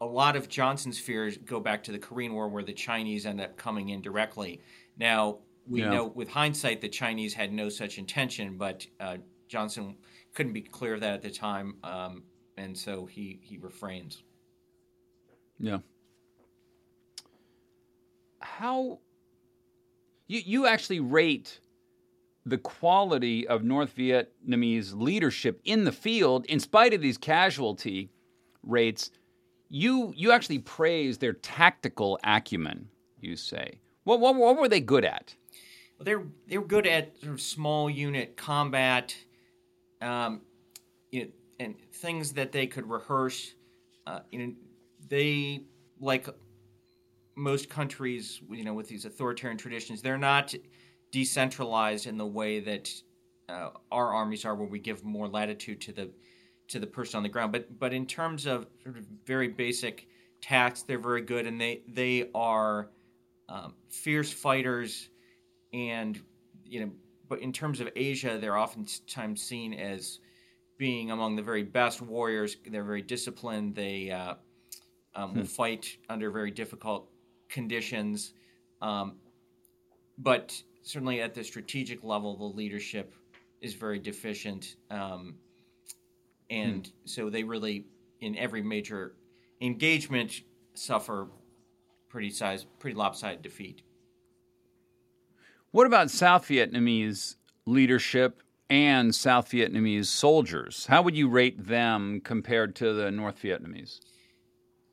a 0.00 0.06
lot 0.06 0.36
of 0.36 0.48
Johnson's 0.48 0.98
fears 0.98 1.36
go 1.38 1.60
back 1.60 1.84
to 1.84 1.92
the 1.92 1.98
Korean 1.98 2.32
War, 2.32 2.48
where 2.48 2.64
the 2.64 2.72
Chinese 2.72 3.26
end 3.26 3.40
up 3.40 3.56
coming 3.56 3.90
in 3.90 4.02
directly. 4.02 4.60
Now, 4.98 5.38
we 5.66 5.80
yeah. 5.80 5.90
know 5.90 6.06
with 6.06 6.28
hindsight 6.28 6.80
the 6.80 6.88
Chinese 6.88 7.34
had 7.34 7.52
no 7.52 7.68
such 7.68 7.98
intention, 7.98 8.56
but 8.56 8.86
uh, 8.98 9.18
Johnson 9.48 9.96
couldn't 10.34 10.52
be 10.52 10.62
clear 10.62 10.94
of 10.94 11.00
that 11.00 11.14
at 11.14 11.22
the 11.22 11.30
time, 11.30 11.76
um, 11.84 12.24
and 12.56 12.76
so 12.76 13.06
he, 13.06 13.38
he 13.42 13.58
refrains. 13.58 14.24
Yeah. 15.60 15.78
How 18.40 18.98
you 20.26 20.40
you 20.44 20.66
actually 20.66 20.98
rate 20.98 21.60
the 22.44 22.58
quality 22.58 23.46
of 23.46 23.62
North 23.62 23.94
Vietnamese 23.96 24.94
leadership 24.94 25.60
in 25.64 25.84
the 25.84 25.92
field, 25.92 26.44
in 26.46 26.58
spite 26.58 26.92
of 26.92 27.00
these 27.00 27.18
casualty 27.18 28.10
rates, 28.62 29.10
you 29.68 30.12
you 30.16 30.32
actually 30.32 30.58
praise 30.58 31.18
their 31.18 31.32
tactical 31.32 32.18
acumen. 32.24 32.88
You 33.20 33.36
say, 33.36 33.78
what 34.04 34.20
what, 34.20 34.34
what 34.34 34.58
were 34.58 34.68
they 34.68 34.80
good 34.80 35.04
at? 35.04 35.34
Well, 35.98 36.04
they're 36.04 36.24
they 36.48 36.58
were 36.58 36.66
good 36.66 36.86
at 36.86 37.18
sort 37.20 37.32
of 37.32 37.40
small 37.40 37.88
unit 37.88 38.36
combat, 38.36 39.14
um, 40.00 40.42
you 41.10 41.24
know, 41.24 41.30
and 41.60 41.74
things 41.92 42.32
that 42.32 42.52
they 42.52 42.66
could 42.66 42.88
rehearse. 42.88 43.54
Uh, 44.06 44.20
you 44.30 44.38
know, 44.40 44.52
they 45.08 45.62
like 46.00 46.28
most 47.36 47.70
countries, 47.70 48.40
you 48.50 48.64
know, 48.64 48.74
with 48.74 48.88
these 48.88 49.04
authoritarian 49.04 49.56
traditions, 49.56 50.02
they're 50.02 50.18
not 50.18 50.54
decentralized 51.12 52.06
in 52.06 52.18
the 52.18 52.26
way 52.26 52.58
that 52.58 52.90
uh, 53.48 53.70
our 53.92 54.12
armies 54.12 54.44
are, 54.44 54.54
where 54.54 54.66
we 54.66 54.80
give 54.80 55.04
more 55.04 55.28
latitude 55.28 55.80
to 55.82 55.92
the 55.92 56.10
to 56.68 56.80
the 56.80 56.86
person 56.86 57.18
on 57.18 57.22
the 57.22 57.28
ground. 57.28 57.52
But 57.52 57.78
but 57.78 57.92
in 57.92 58.06
terms 58.06 58.46
of 58.46 58.66
sort 58.82 58.98
of 58.98 59.06
very 59.24 59.48
basic 59.48 60.08
tasks, 60.40 60.82
they're 60.82 60.98
very 60.98 61.22
good, 61.22 61.46
and 61.46 61.60
they 61.60 61.82
they 61.86 62.30
are 62.34 62.90
um, 63.48 63.74
fierce 63.88 64.32
fighters, 64.32 65.10
and 65.72 66.20
you 66.64 66.80
know. 66.80 66.90
But 67.28 67.40
in 67.40 67.52
terms 67.52 67.80
of 67.80 67.88
Asia, 67.96 68.36
they're 68.38 68.58
oftentimes 68.58 69.40
seen 69.40 69.72
as 69.72 70.18
being 70.76 71.12
among 71.12 71.36
the 71.36 71.42
very 71.42 71.62
best 71.62 72.02
warriors. 72.02 72.56
They're 72.66 72.84
very 72.84 73.00
disciplined. 73.00 73.74
They 73.74 74.10
uh, 74.10 74.34
um, 75.14 75.30
hmm. 75.30 75.38
will 75.38 75.46
fight 75.46 75.96
under 76.08 76.30
very 76.30 76.50
difficult 76.50 77.08
conditions. 77.48 78.34
Um, 78.82 79.16
but 80.18 80.62
certainly 80.82 81.20
at 81.20 81.34
the 81.34 81.44
strategic 81.44 82.04
level, 82.04 82.36
the 82.36 82.56
leadership 82.56 83.14
is 83.60 83.74
very 83.74 83.98
deficient. 83.98 84.76
Um, 84.90 85.36
and 86.50 86.86
hmm. 86.86 86.92
so 87.04 87.30
they 87.30 87.44
really, 87.44 87.86
in 88.20 88.36
every 88.36 88.62
major 88.62 89.14
engagement, 89.60 90.42
suffer 90.74 91.28
pretty 92.08 92.30
size, 92.30 92.66
pretty 92.78 92.96
lopsided 92.96 93.42
defeat. 93.42 93.82
What 95.70 95.86
about 95.86 96.10
South 96.10 96.46
Vietnamese 96.48 97.36
leadership 97.64 98.42
and 98.68 99.14
South 99.14 99.50
Vietnamese 99.50 100.06
soldiers? 100.06 100.86
How 100.86 101.00
would 101.02 101.16
you 101.16 101.28
rate 101.28 101.66
them 101.66 102.20
compared 102.22 102.76
to 102.76 102.92
the 102.92 103.10
North 103.10 103.40
Vietnamese? 103.42 104.00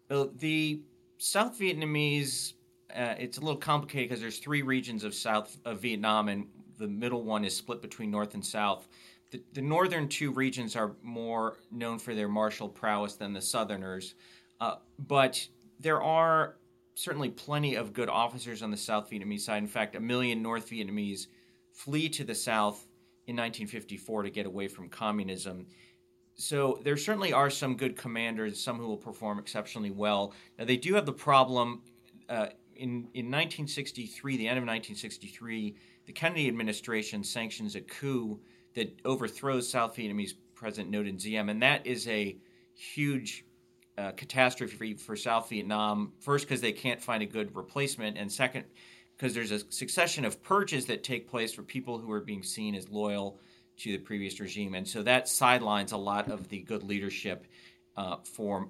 Well, 0.09 0.31
the 0.33 0.81
South 1.17 1.59
Vietnamese, 1.59 2.53
uh, 2.95 3.15
it's 3.19 3.37
a 3.37 3.41
little 3.41 3.57
complicated 3.57 4.09
because 4.09 4.21
there's 4.21 4.39
three 4.39 4.61
regions 4.61 5.03
of 5.03 5.13
South 5.13 5.57
of 5.65 5.81
Vietnam, 5.81 6.29
and 6.29 6.47
the 6.77 6.87
middle 6.87 7.23
one 7.23 7.45
is 7.45 7.55
split 7.55 7.81
between 7.81 8.11
North 8.11 8.33
and 8.33 8.45
South. 8.45 8.87
The, 9.31 9.41
the 9.53 9.61
northern 9.61 10.07
two 10.07 10.31
regions 10.31 10.75
are 10.75 10.93
more 11.03 11.57
known 11.71 11.99
for 11.99 12.15
their 12.15 12.27
martial 12.27 12.67
prowess 12.67 13.15
than 13.15 13.33
the 13.33 13.41
southerners, 13.41 14.15
uh, 14.59 14.75
but 14.97 15.47
there 15.79 16.01
are 16.01 16.55
certainly 16.95 17.29
plenty 17.29 17.75
of 17.75 17.93
good 17.93 18.09
officers 18.09 18.61
on 18.61 18.71
the 18.71 18.77
South 18.77 19.09
Vietnamese 19.09 19.41
side. 19.41 19.59
In 19.59 19.67
fact, 19.67 19.95
a 19.95 19.99
million 19.99 20.41
North 20.41 20.69
Vietnamese 20.69 21.27
flee 21.71 22.09
to 22.09 22.23
the 22.23 22.35
South 22.35 22.87
in 23.27 23.35
1954 23.35 24.23
to 24.23 24.29
get 24.29 24.45
away 24.45 24.67
from 24.67 24.89
communism. 24.89 25.67
So 26.35 26.79
there 26.83 26.97
certainly 26.97 27.31
are 27.31 27.49
some 27.49 27.75
good 27.75 27.95
commanders, 27.95 28.59
some 28.59 28.77
who 28.77 28.87
will 28.87 28.97
perform 28.97 29.39
exceptionally 29.39 29.91
well. 29.91 30.33
Now 30.57 30.65
they 30.65 30.77
do 30.77 30.95
have 30.95 31.05
the 31.05 31.13
problem 31.13 31.83
uh, 32.27 32.47
in 32.79 33.09
in 33.13 33.25
1963, 33.25 34.37
the 34.37 34.47
end 34.47 34.57
of 34.57 34.63
1963, 34.63 35.75
the 36.05 36.13
Kennedy 36.13 36.47
administration 36.47 37.23
sanctions 37.23 37.75
a 37.75 37.81
coup 37.81 38.39
that 38.75 38.99
overthrows 39.05 39.69
South 39.69 39.95
Vietnamese 39.95 40.33
President 40.55 40.91
Ngo 40.93 41.05
Dinh 41.05 41.21
Diem, 41.21 41.49
and 41.49 41.61
that 41.61 41.85
is 41.85 42.07
a 42.07 42.37
huge 42.73 43.45
uh, 43.97 44.11
catastrophe 44.11 44.93
for 44.93 45.15
South 45.15 45.49
Vietnam. 45.49 46.13
First, 46.21 46.47
because 46.47 46.61
they 46.61 46.71
can't 46.71 47.01
find 47.01 47.21
a 47.21 47.25
good 47.25 47.55
replacement, 47.55 48.17
and 48.17 48.31
second, 48.31 48.65
because 49.15 49.33
there's 49.33 49.51
a 49.51 49.59
succession 49.71 50.23
of 50.23 50.41
purges 50.41 50.85
that 50.85 51.03
take 51.03 51.29
place 51.29 51.53
for 51.53 51.63
people 51.63 51.97
who 51.97 52.11
are 52.11 52.21
being 52.21 52.43
seen 52.43 52.75
as 52.75 52.89
loyal 52.89 53.39
to 53.77 53.91
the 53.91 53.97
previous 53.97 54.39
regime, 54.39 54.73
and 54.73 54.87
so 54.87 55.03
that 55.03 55.27
sidelines 55.27 55.91
a 55.91 55.97
lot 55.97 56.29
of 56.29 56.47
the 56.49 56.61
good 56.61 56.83
leadership 56.83 57.45
uh, 57.97 58.17
for 58.23 58.69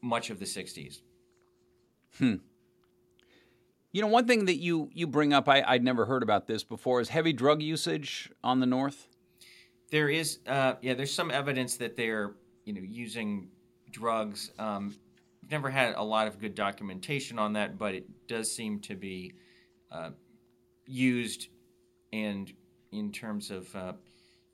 much 0.00 0.30
of 0.30 0.38
the 0.38 0.44
'60s. 0.44 1.00
Hmm. 2.18 2.36
You 3.92 4.02
know, 4.02 4.08
one 4.08 4.26
thing 4.26 4.44
that 4.46 4.56
you 4.56 4.90
you 4.92 5.06
bring 5.06 5.32
up, 5.32 5.48
I, 5.48 5.64
would 5.72 5.82
never 5.82 6.04
heard 6.04 6.22
about 6.22 6.46
this 6.46 6.62
before, 6.62 7.00
is 7.00 7.08
heavy 7.08 7.32
drug 7.32 7.62
usage 7.62 8.30
on 8.44 8.60
the 8.60 8.66
north. 8.66 9.08
There 9.90 10.10
is, 10.10 10.40
uh, 10.46 10.74
yeah, 10.82 10.92
there's 10.92 11.12
some 11.12 11.30
evidence 11.30 11.76
that 11.78 11.96
they're 11.96 12.34
you 12.64 12.74
know 12.74 12.82
using 12.82 13.48
drugs. 13.90 14.50
Um, 14.58 14.94
never 15.50 15.70
had 15.70 15.94
a 15.94 16.02
lot 16.02 16.26
of 16.26 16.38
good 16.38 16.54
documentation 16.54 17.38
on 17.38 17.54
that, 17.54 17.78
but 17.78 17.94
it 17.94 18.06
does 18.26 18.52
seem 18.52 18.80
to 18.80 18.94
be 18.94 19.32
uh, 19.90 20.10
used 20.86 21.48
and 22.12 22.52
in 22.92 23.12
terms 23.12 23.50
of 23.50 23.74
uh, 23.74 23.92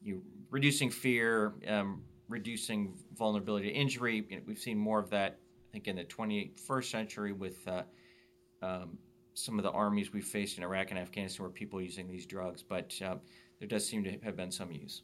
you 0.03 0.15
know, 0.15 0.21
reducing 0.51 0.91
fear, 0.91 1.55
um, 1.69 2.03
reducing 2.29 2.95
vulnerability 3.17 3.69
to 3.69 3.75
injury. 3.75 4.25
You 4.29 4.37
know, 4.37 4.43
we've 4.47 4.59
seen 4.59 4.79
more 4.79 4.99
of 4.99 5.11
that, 5.11 5.39
I 5.71 5.73
think, 5.73 5.89
in 5.89 5.97
the 5.97 6.05
21st 6.05 6.85
century 6.91 7.33
with 7.33 7.67
uh, 7.67 7.83
um, 8.63 8.99
some 9.35 9.59
of 9.59 9.65
the 9.65 9.71
armies 9.71 10.13
we've 10.13 10.25
faced 10.25 10.59
in 10.59 10.65
Iraq 10.65 10.91
and 10.91 10.99
Afghanistan 10.99 11.45
were 11.45 11.51
people 11.51 11.81
using 11.81 12.09
these 12.09 12.27
drugs, 12.27 12.63
but 12.63 12.95
uh, 13.05 13.17
there 13.59 13.69
does 13.69 13.87
seem 13.87 14.05
to 14.05 14.19
have 14.23 14.37
been 14.37 14.53
some 14.53 14.73
use. 14.73 15.03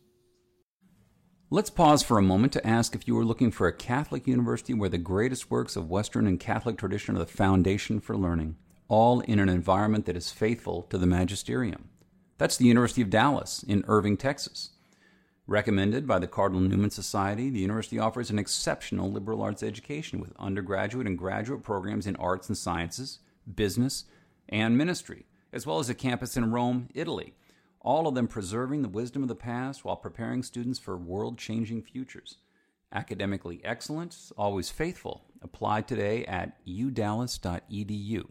Let's 1.52 1.70
pause 1.70 2.04
for 2.04 2.16
a 2.16 2.22
moment 2.22 2.52
to 2.52 2.66
ask 2.66 2.94
if 2.94 3.08
you 3.08 3.18
are 3.18 3.24
looking 3.24 3.50
for 3.50 3.66
a 3.66 3.72
Catholic 3.72 4.28
university 4.28 4.72
where 4.72 4.88
the 4.88 4.98
greatest 4.98 5.50
works 5.50 5.74
of 5.74 5.90
Western 5.90 6.28
and 6.28 6.38
Catholic 6.38 6.78
tradition 6.78 7.16
are 7.16 7.18
the 7.18 7.26
foundation 7.26 8.00
for 8.00 8.16
learning, 8.16 8.54
all 8.86 9.18
in 9.20 9.40
an 9.40 9.48
environment 9.48 10.06
that 10.06 10.16
is 10.16 10.30
faithful 10.30 10.82
to 10.84 10.96
the 10.96 11.08
magisterium. 11.08 11.88
That's 12.38 12.56
the 12.56 12.66
University 12.66 13.02
of 13.02 13.10
Dallas 13.10 13.64
in 13.64 13.84
Irving, 13.88 14.16
Texas. 14.16 14.70
Recommended 15.48 16.06
by 16.06 16.20
the 16.20 16.28
Cardinal 16.28 16.60
Newman 16.62 16.90
Society, 16.90 17.50
the 17.50 17.58
university 17.58 17.98
offers 17.98 18.30
an 18.30 18.38
exceptional 18.38 19.10
liberal 19.10 19.42
arts 19.42 19.64
education 19.64 20.20
with 20.20 20.32
undergraduate 20.38 21.08
and 21.08 21.18
graduate 21.18 21.64
programs 21.64 22.06
in 22.06 22.14
arts 22.14 22.46
and 22.46 22.56
sciences, 22.56 23.18
business, 23.56 24.04
and 24.50 24.76
ministry, 24.76 25.24
as 25.52 25.66
well 25.66 25.78
as 25.78 25.88
a 25.88 25.94
campus 25.94 26.36
in 26.36 26.50
Rome, 26.50 26.90
Italy 26.94 27.34
all 27.80 28.06
of 28.06 28.14
them 28.14 28.28
preserving 28.28 28.82
the 28.82 28.88
wisdom 28.88 29.22
of 29.22 29.28
the 29.28 29.34
past 29.34 29.84
while 29.84 29.96
preparing 29.96 30.42
students 30.42 30.78
for 30.78 30.96
world 30.96 31.38
changing 31.38 31.82
futures. 31.82 32.36
Academically 32.92 33.60
excellent, 33.64 34.16
always 34.36 34.68
faithful. 34.70 35.24
Apply 35.42 35.80
today 35.80 36.24
at 36.26 36.64
udallas.edu. 36.66 38.24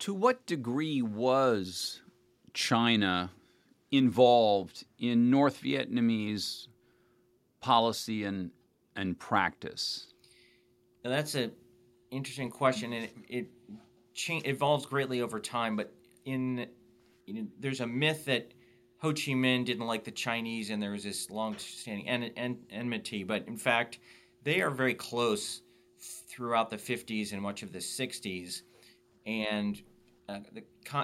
To 0.00 0.14
what 0.14 0.46
degree 0.46 1.02
was 1.02 2.00
China 2.54 3.30
involved 3.92 4.84
in 4.98 5.30
North 5.30 5.62
Vietnamese 5.62 6.68
policy 7.60 8.24
and, 8.24 8.50
and 8.96 9.18
practice? 9.18 10.06
Now 11.04 11.10
that's 11.10 11.34
an 11.34 11.52
interesting 12.10 12.50
question, 12.50 12.92
and 12.92 13.04
it, 13.04 13.16
it 13.28 13.46
cha- 14.14 14.40
evolves 14.44 14.86
greatly 14.86 15.22
over 15.22 15.40
time. 15.40 15.76
But 15.76 15.92
in 16.24 16.66
you 17.26 17.34
know, 17.34 17.46
there's 17.58 17.80
a 17.80 17.86
myth 17.86 18.24
that 18.26 18.52
Ho 18.98 19.12
Chi 19.12 19.32
Minh 19.32 19.64
didn't 19.64 19.86
like 19.86 20.04
the 20.04 20.10
Chinese, 20.10 20.70
and 20.70 20.82
there 20.82 20.90
was 20.90 21.04
this 21.04 21.30
long-standing 21.30 22.08
en- 22.08 22.32
en- 22.36 22.58
enmity. 22.70 23.24
But 23.24 23.46
in 23.48 23.56
fact, 23.56 23.98
they 24.42 24.60
are 24.60 24.70
very 24.70 24.94
close 24.94 25.62
throughout 26.28 26.70
the 26.70 26.76
50s 26.76 27.32
and 27.32 27.42
much 27.42 27.62
of 27.62 27.72
the 27.72 27.78
60s, 27.78 28.62
and 29.26 29.80
uh, 30.28 30.40
the 30.52 30.62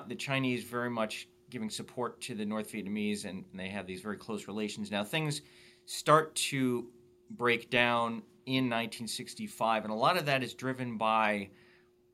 the 0.08 0.14
Chinese 0.14 0.64
very 0.64 0.90
much 0.90 1.28
giving 1.48 1.70
support 1.70 2.20
to 2.20 2.34
the 2.34 2.44
North 2.44 2.72
Vietnamese, 2.72 3.24
and, 3.24 3.44
and 3.50 3.60
they 3.60 3.68
have 3.68 3.86
these 3.86 4.00
very 4.00 4.16
close 4.16 4.48
relations. 4.48 4.90
Now 4.90 5.04
things 5.04 5.42
start 5.86 6.34
to 6.34 6.88
break 7.30 7.70
down 7.70 8.22
in 8.46 8.64
1965, 8.64 9.84
and 9.84 9.92
a 9.92 9.96
lot 9.96 10.16
of 10.16 10.26
that 10.26 10.42
is 10.42 10.54
driven 10.54 10.96
by 10.96 11.50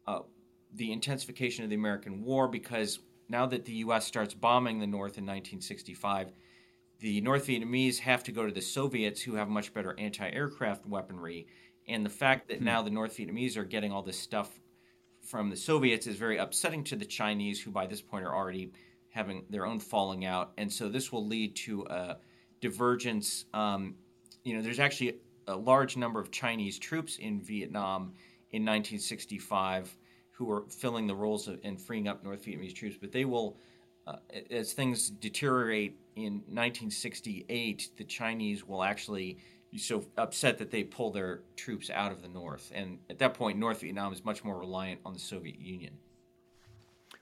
uh, 0.06 0.20
the 0.74 0.90
intensification 0.90 1.62
of 1.62 1.70
the 1.70 1.76
American 1.76 2.24
War 2.24 2.48
because 2.48 3.00
now 3.28 3.46
that 3.46 3.64
the 3.64 3.72
U.S. 3.74 4.06
starts 4.06 4.34
bombing 4.34 4.78
the 4.78 4.86
North 4.86 5.18
in 5.18 5.24
1965, 5.24 6.32
the 7.00 7.20
North 7.20 7.46
Vietnamese 7.46 7.98
have 7.98 8.22
to 8.24 8.32
go 8.32 8.46
to 8.46 8.52
the 8.52 8.62
Soviets, 8.62 9.20
who 9.20 9.34
have 9.34 9.48
much 9.48 9.74
better 9.74 9.94
anti 9.98 10.28
aircraft 10.28 10.86
weaponry. 10.86 11.46
And 11.88 12.06
the 12.06 12.10
fact 12.10 12.48
that 12.48 12.58
hmm. 12.58 12.64
now 12.64 12.82
the 12.82 12.90
North 12.90 13.16
Vietnamese 13.16 13.56
are 13.56 13.64
getting 13.64 13.92
all 13.92 14.02
this 14.02 14.18
stuff 14.18 14.60
from 15.20 15.50
the 15.50 15.56
Soviets 15.56 16.06
is 16.06 16.16
very 16.16 16.38
upsetting 16.38 16.84
to 16.84 16.96
the 16.96 17.04
Chinese, 17.04 17.60
who 17.60 17.70
by 17.70 17.86
this 17.86 18.00
point 18.00 18.24
are 18.24 18.34
already 18.34 18.72
having 19.10 19.44
their 19.50 19.66
own 19.66 19.78
falling 19.78 20.24
out. 20.24 20.52
And 20.56 20.72
so 20.72 20.88
this 20.88 21.12
will 21.12 21.26
lead 21.26 21.54
to 21.56 21.86
a 21.90 22.16
divergence. 22.60 23.44
Um, 23.52 23.96
you 24.44 24.56
know, 24.56 24.62
there's 24.62 24.80
actually 24.80 25.16
a 25.46 25.57
large 25.57 25.96
number 25.96 26.20
of 26.20 26.31
Chinese 26.31 26.78
troops 26.78 27.16
in 27.18 27.40
Vietnam 27.40 28.14
in 28.52 28.62
1965 28.62 29.96
who 30.31 30.50
are 30.50 30.64
filling 30.68 31.07
the 31.07 31.14
roles 31.14 31.48
of, 31.48 31.59
and 31.62 31.81
freeing 31.81 32.09
up 32.09 32.24
North 32.24 32.44
Vietnamese 32.44 32.74
troops, 32.74 32.96
but 33.00 33.12
they 33.12 33.24
will, 33.24 33.57
uh, 34.07 34.16
as 34.50 34.72
things 34.72 35.11
deteriorate 35.11 35.96
in 36.16 36.35
1968, 36.48 37.90
the 37.96 38.05
Chinese 38.05 38.66
will 38.66 38.83
actually 38.83 39.38
be 39.70 39.78
so 39.78 40.05
upset 40.18 40.59
that 40.59 40.70
they 40.70 40.85
pull 40.85 41.11
their 41.11 41.40
troops 41.57 41.90
out 41.90 42.12
of 42.12 42.22
the 42.22 42.28
North. 42.28 42.70
And 42.74 42.98
at 43.09 43.18
that 43.20 43.35
point, 43.35 43.59
North 43.59 43.81
Vietnam 43.81 44.12
is 44.12 44.24
much 44.24 44.44
more 44.44 44.59
reliant 44.59 45.00
on 45.05 45.14
the 45.14 45.18
Soviet 45.18 45.59
Union. 45.59 45.94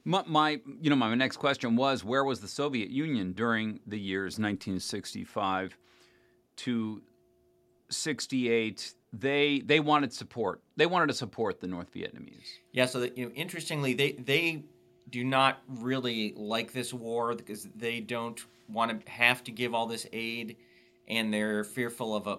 My, 0.05 0.25
my, 0.27 0.61
you 0.81 0.91
know, 0.91 0.97
my 0.97 1.15
next 1.15 1.37
question 1.37 1.77
was, 1.77 2.03
where 2.03 2.25
was 2.25 2.41
the 2.41 2.49
Soviet 2.49 2.91
Union 2.91 3.33
during 3.33 3.81
the 3.87 3.99
years 3.99 4.39
1965 4.39 5.77
to 6.57 7.03
68? 7.91 8.95
they 9.13 9.61
they 9.61 9.81
wanted 9.81 10.13
support. 10.13 10.63
They 10.77 10.87
wanted 10.87 11.09
to 11.09 11.15
support 11.15 11.61
the 11.61 11.67
North 11.67 11.93
Vietnamese. 11.93 12.47
Yeah. 12.73 12.87
So 12.87 13.01
that, 13.01 13.19
you 13.19 13.27
know, 13.27 13.33
interestingly, 13.33 13.95
they 13.95 14.13
they 14.13 14.65
do 15.09 15.25
not 15.25 15.63
really 15.67 16.33
like 16.37 16.73
this 16.73 16.95
war 16.95 17.35
because 17.35 17.65
they 17.75 18.01
don't 18.01 18.41
want 18.69 19.05
to 19.05 19.11
have 19.11 19.43
to 19.45 19.51
give 19.51 19.75
all 19.75 19.87
this 19.87 20.07
aid, 20.13 20.57
and 21.09 21.33
they're 21.35 21.65
fearful 21.65 22.15
of 22.15 22.27
a 22.27 22.39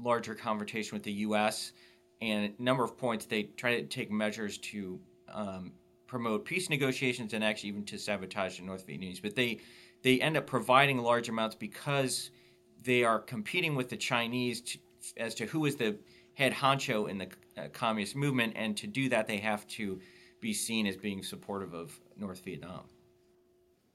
larger 0.00 0.34
confrontation 0.34 0.94
with 0.94 1.02
the 1.02 1.12
U.S. 1.12 1.72
And 2.20 2.52
a 2.58 2.62
number 2.62 2.84
of 2.84 2.96
points 2.96 3.26
they 3.26 3.44
try 3.44 3.80
to 3.80 3.86
take 3.86 4.10
measures 4.10 4.58
to 4.58 5.00
um, 5.32 5.72
promote 6.06 6.44
peace 6.44 6.70
negotiations 6.70 7.32
and 7.32 7.44
actually 7.44 7.70
even 7.70 7.84
to 7.84 7.98
sabotage 7.98 8.58
the 8.58 8.64
North 8.64 8.86
Vietnamese. 8.86 9.20
But 9.20 9.34
they 9.34 9.58
they 10.02 10.20
end 10.20 10.36
up 10.36 10.46
providing 10.46 10.98
large 10.98 11.28
amounts 11.28 11.56
because 11.56 12.30
they 12.82 13.04
are 13.04 13.18
competing 13.18 13.74
with 13.74 13.88
the 13.88 13.96
Chinese 13.96 14.60
to, 14.60 14.78
as 15.16 15.34
to 15.36 15.46
who 15.46 15.64
is 15.66 15.76
the 15.76 15.96
head 16.34 16.52
honcho 16.52 17.08
in 17.08 17.18
the 17.18 17.28
uh, 17.56 17.68
communist 17.72 18.14
movement, 18.14 18.52
and 18.56 18.76
to 18.76 18.86
do 18.86 19.08
that, 19.08 19.26
they 19.26 19.38
have 19.38 19.66
to 19.66 20.00
be 20.40 20.52
seen 20.52 20.86
as 20.86 20.96
being 20.96 21.22
supportive 21.22 21.74
of 21.74 21.98
North 22.16 22.44
Vietnam. 22.44 22.84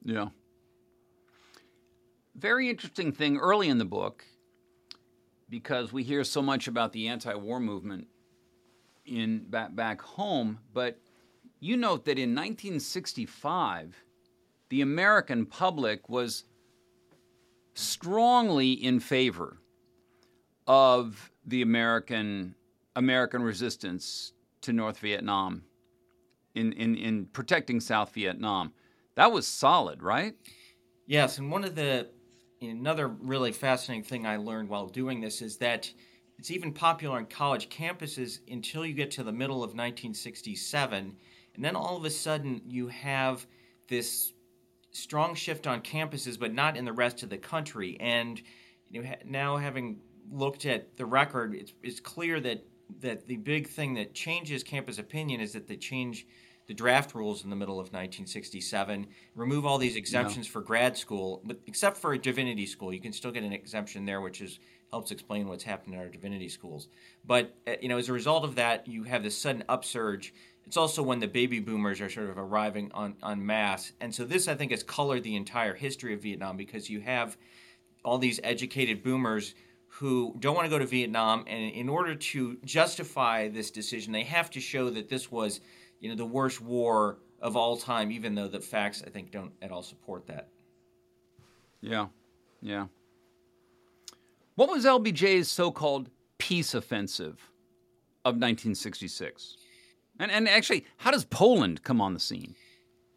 Yeah. 0.04 0.28
Very 2.36 2.70
interesting 2.70 3.14
thing 3.14 3.38
early 3.38 3.70
in 3.70 3.78
the 3.78 3.86
book, 3.86 4.26
because 5.50 5.94
we 5.94 6.04
hear 6.04 6.24
so 6.24 6.42
much 6.42 6.68
about 6.68 6.92
the 6.92 7.08
anti-war 7.08 7.60
movement 7.60 8.08
in 9.06 9.46
back, 9.50 9.76
back 9.76 10.02
home, 10.02 10.60
but 10.74 11.00
you 11.60 11.78
note 11.78 12.06
that 12.06 12.18
in 12.18 12.32
1965, 12.32 13.96
the 14.70 14.82
American 14.82 15.46
public 15.46 16.10
was 16.10 16.46
strongly 17.74 18.72
in 18.72 19.00
favor 19.00 19.58
of 20.68 21.32
the 21.46 21.62
American 21.62 22.56
American 22.96 23.42
resistance 23.42 24.34
to 24.62 24.72
North 24.72 25.00
Vietnam 25.00 25.64
in, 26.56 26.72
in, 26.74 26.96
in 26.96 27.26
protecting 27.26 27.80
South 27.80 28.14
Vietnam. 28.14 28.74
That 29.16 29.32
was 29.32 29.48
solid, 29.48 30.04
right? 30.04 30.36
Yes, 31.06 31.38
and 31.38 31.52
one 31.52 31.64
of 31.64 31.76
the 31.76 32.10
another 32.62 33.08
really 33.08 33.52
fascinating 33.52 34.04
thing 34.04 34.26
I 34.26 34.38
learned 34.38 34.70
while 34.70 34.88
doing 34.88 35.20
this 35.20 35.42
is 35.42 35.58
that 35.58 35.92
it's 36.40 36.50
even 36.50 36.72
popular 36.72 37.18
on 37.18 37.26
college 37.26 37.70
campuses 37.70 38.40
until 38.50 38.86
you 38.86 38.94
get 38.94 39.12
to 39.12 39.24
the 39.24 39.32
middle 39.32 39.58
of 39.58 39.72
1967, 39.72 41.16
and 41.56 41.66
then 41.66 41.76
all 41.76 41.98
of 41.98 42.06
a 42.06 42.10
sudden 42.10 42.62
you 42.66 42.88
have 42.88 43.46
this 43.90 44.34
strong 44.94 45.36
shift 45.36 45.68
on 45.68 45.82
campuses, 45.82 46.40
but 46.40 46.54
not 46.54 46.78
in 46.78 46.86
the 46.86 46.94
rest 46.94 47.24
of 47.24 47.30
the 47.30 47.38
country. 47.38 47.98
And 48.00 48.42
you 48.90 49.04
know, 49.04 49.16
now 49.26 49.58
having 49.58 50.00
looked 50.32 50.66
at 50.66 50.96
the 50.96 51.06
record, 51.06 51.54
it's, 51.54 51.74
it's 51.84 52.00
clear 52.00 52.40
that 52.40 52.64
that 53.00 53.28
the 53.28 53.38
big 53.38 53.68
thing 53.68 53.96
that 53.96 54.14
changes 54.14 54.64
campus 54.64 55.00
opinion 55.00 55.42
is 55.42 55.54
that 55.54 55.68
they 55.68 55.76
change 55.76 56.28
the 56.68 56.74
draft 56.74 57.14
rules 57.14 57.44
in 57.44 57.50
the 57.50 57.56
middle 57.56 57.76
of 57.76 57.88
1967, 57.88 59.08
remove 59.36 59.66
all 59.66 59.78
these 59.78 59.96
exemptions 59.96 60.48
for 60.48 60.62
grad 60.62 60.98
school, 60.98 61.42
but 61.44 61.60
except 61.68 61.98
for 61.98 62.14
a 62.14 62.18
divinity 62.18 62.66
school, 62.66 62.94
you 62.94 63.02
can 63.02 63.12
still 63.12 63.32
get 63.32 63.44
an 63.44 63.52
exemption 63.52 64.06
there, 64.06 64.22
which 64.22 64.42
is 64.42 64.60
helps 64.94 65.10
explain 65.10 65.48
what's 65.48 65.64
happened 65.64 65.96
in 65.96 66.00
our 66.00 66.08
divinity 66.08 66.48
schools. 66.48 66.88
But 67.26 67.56
uh, 67.68 67.74
you 67.82 67.90
know, 67.90 67.98
as 67.98 68.10
a 68.10 68.14
result 68.14 68.44
of 68.44 68.56
that, 68.56 68.88
you 68.88 69.04
have 69.04 69.24
this 69.24 69.38
sudden 69.38 69.64
upsurge. 69.68 70.34
It's 70.66 70.78
also 70.78 71.04
when 71.04 71.20
the 71.20 71.28
baby 71.28 71.60
boomers 71.60 72.02
are 72.02 72.10
sort 72.10 72.30
of 72.30 72.38
arriving 72.38 72.92
on 72.94 73.16
on 73.22 73.46
mass, 73.46 73.92
and 74.00 74.14
so 74.14 74.26
this 74.26 74.48
I 74.48 74.56
think 74.56 74.72
has 74.72 74.84
colored 74.84 75.24
the 75.24 75.36
entire 75.36 75.74
history 75.74 76.14
of 76.14 76.22
Vietnam 76.22 76.58
because 76.58 76.90
you 76.90 77.02
have 77.02 77.38
all 78.04 78.18
these 78.18 78.40
educated 78.44 79.04
boomers 79.04 79.56
who 79.88 80.36
don't 80.40 80.56
want 80.56 80.66
to 80.66 80.70
go 80.70 80.80
to 80.80 80.86
Vietnam, 80.86 81.44
and 81.48 81.72
in 81.72 81.88
order 81.88 82.16
to 82.16 82.58
justify 82.66 83.48
this 83.48 83.70
decision, 83.70 84.12
they 84.12 84.24
have 84.24 84.50
to 84.52 84.60
show 84.60 84.90
that 84.90 85.10
this 85.10 85.32
was 85.32 85.62
you 86.00 86.10
know 86.10 86.16
the 86.16 86.26
worst 86.26 86.62
war 86.62 87.20
of 87.42 87.58
all 87.58 87.78
time, 87.78 88.12
even 88.12 88.34
though 88.34 88.48
the 88.48 88.60
facts 88.60 89.04
I 89.06 89.10
think 89.10 89.32
don't 89.32 89.52
at 89.62 89.72
all 89.72 89.84
support 89.84 90.26
that. 90.28 90.48
Yeah, 91.82 92.08
yeah. 92.62 92.88
What 94.56 94.70
was 94.70 94.86
LBJ's 94.86 95.50
so-called 95.50 96.10
peace 96.38 96.74
offensive 96.74 97.52
of 98.24 98.36
1966? 98.36 99.58
And 100.20 100.32
and 100.32 100.48
actually, 100.48 100.86
how 100.98 101.12
does 101.12 101.26
Poland 101.26 101.84
come 101.84 102.02
on 102.02 102.14
the 102.14 102.20
scene? 102.20 102.56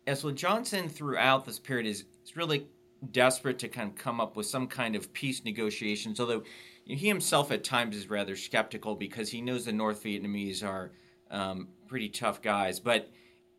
Yeah, 0.07 0.15
so 0.15 0.31
Johnson 0.31 0.89
throughout 0.89 1.45
this 1.45 1.59
period 1.59 1.87
is, 1.87 2.05
is 2.25 2.37
really 2.37 2.67
desperate 3.11 3.59
to 3.59 3.69
kind 3.69 3.91
of 3.91 3.97
come 3.97 4.21
up 4.21 4.37
with 4.37 4.47
some 4.47 4.67
kind 4.67 4.97
of 4.97 5.13
peace 5.13 5.45
negotiations, 5.45 6.21
although 6.21 6.43
he 6.85 7.09
himself 7.09 7.51
at 7.51 7.65
times 7.65 7.97
is 7.97 8.09
rather 8.09 8.37
skeptical 8.37 8.95
because 8.95 9.29
he 9.29 9.41
knows 9.41 9.65
the 9.65 9.73
North 9.73 10.05
Vietnamese 10.05 10.65
are 10.65 10.93
um, 11.31 11.69
pretty 11.89 12.09
tough 12.09 12.41
guys. 12.41 12.79
But 12.79 13.11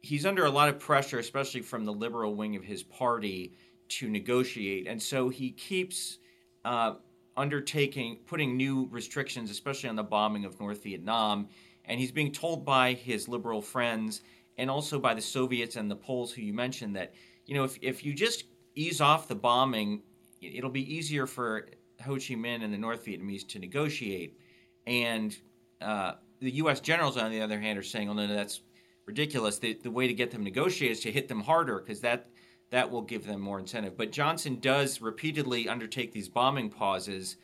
he's 0.02 0.26
under 0.26 0.46
a 0.46 0.50
lot 0.50 0.70
of 0.70 0.80
pressure, 0.80 1.20
especially 1.20 1.62
from 1.62 1.84
the 1.86 1.94
liberal 1.94 2.36
wing 2.36 2.56
of 2.56 2.64
his 2.64 2.84
party, 2.84 3.54
to 3.90 4.10
negotiate. 4.10 4.88
And 4.88 5.02
so 5.02 5.30
he 5.30 5.52
keeps 5.52 6.20
uh, 6.64 6.96
undertaking, 7.36 8.20
putting 8.26 8.56
new 8.56 8.88
restrictions, 8.92 9.52
especially 9.52 9.90
on 9.90 9.96
the 9.96 10.04
bombing 10.04 10.46
of 10.46 10.60
North 10.60 10.84
Vietnam. 10.84 11.50
And 11.88 12.00
he's 12.00 12.12
being 12.12 12.32
told 12.32 12.66
by 12.66 12.94
his 12.94 13.28
liberal 13.28 13.62
friends 13.62 14.22
and 14.58 14.70
also 14.70 15.00
by 15.00 15.14
the 15.14 15.22
Soviets 15.22 15.76
and 15.76 15.90
the 15.90 15.96
Poles 15.96 16.34
who 16.34 16.42
you 16.42 16.54
mentioned 16.54 16.96
that, 16.96 17.14
you 17.46 17.56
know, 17.56 17.64
if, 17.64 17.78
if 17.82 18.06
you 18.06 18.14
just 18.14 18.46
ease 18.76 19.02
off 19.02 19.28
the 19.28 19.36
bombing, 19.36 20.02
it'll 20.42 20.70
be 20.70 20.94
easier 20.94 21.26
for 21.26 21.68
Ho 22.02 22.16
Chi 22.16 22.36
Minh 22.36 22.64
and 22.64 22.74
the 22.74 22.78
North 22.78 23.06
Vietnamese 23.06 23.48
to 23.50 23.60
negotiate. 23.60 24.40
And 24.86 25.36
uh, 25.82 26.14
the 26.40 26.52
U.S. 26.52 26.80
generals, 26.80 27.18
on 27.18 27.32
the 27.32 27.42
other 27.42 27.60
hand, 27.60 27.78
are 27.78 27.84
saying, 27.84 28.10
"Oh 28.10 28.14
no, 28.14 28.28
no 28.28 28.36
that's 28.36 28.62
ridiculous. 29.06 29.60
The, 29.60 29.74
the 29.74 29.92
way 29.92 30.08
to 30.08 30.14
get 30.14 30.32
them 30.32 30.42
to 30.42 30.46
negotiate 30.46 30.92
is 30.92 31.00
to 31.02 31.12
hit 31.12 31.28
them 31.28 31.42
harder 31.42 31.80
because 31.80 32.02
that 32.02 32.30
that 32.70 32.90
will 32.90 33.02
give 33.02 33.26
them 33.26 33.42
more 33.42 33.60
incentive." 33.60 33.98
But 33.98 34.12
Johnson 34.12 34.60
does 34.60 35.02
repeatedly 35.02 35.68
undertake 35.68 36.12
these 36.12 36.30
bombing 36.30 36.70
pauses, 36.70 37.38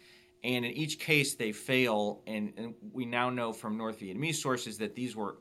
and 0.43 0.65
in 0.65 0.71
each 0.71 0.99
case 0.99 1.36
they 1.36 1.51
fail. 1.51 2.21
And, 2.27 2.53
and 2.58 2.73
we 2.91 3.06
now 3.06 3.29
know 3.29 3.53
from 3.53 3.77
North 3.77 3.99
Vietnamese 3.99 4.36
sources 4.36 4.77
that 4.79 4.95
these 4.95 5.15
were 5.15 5.38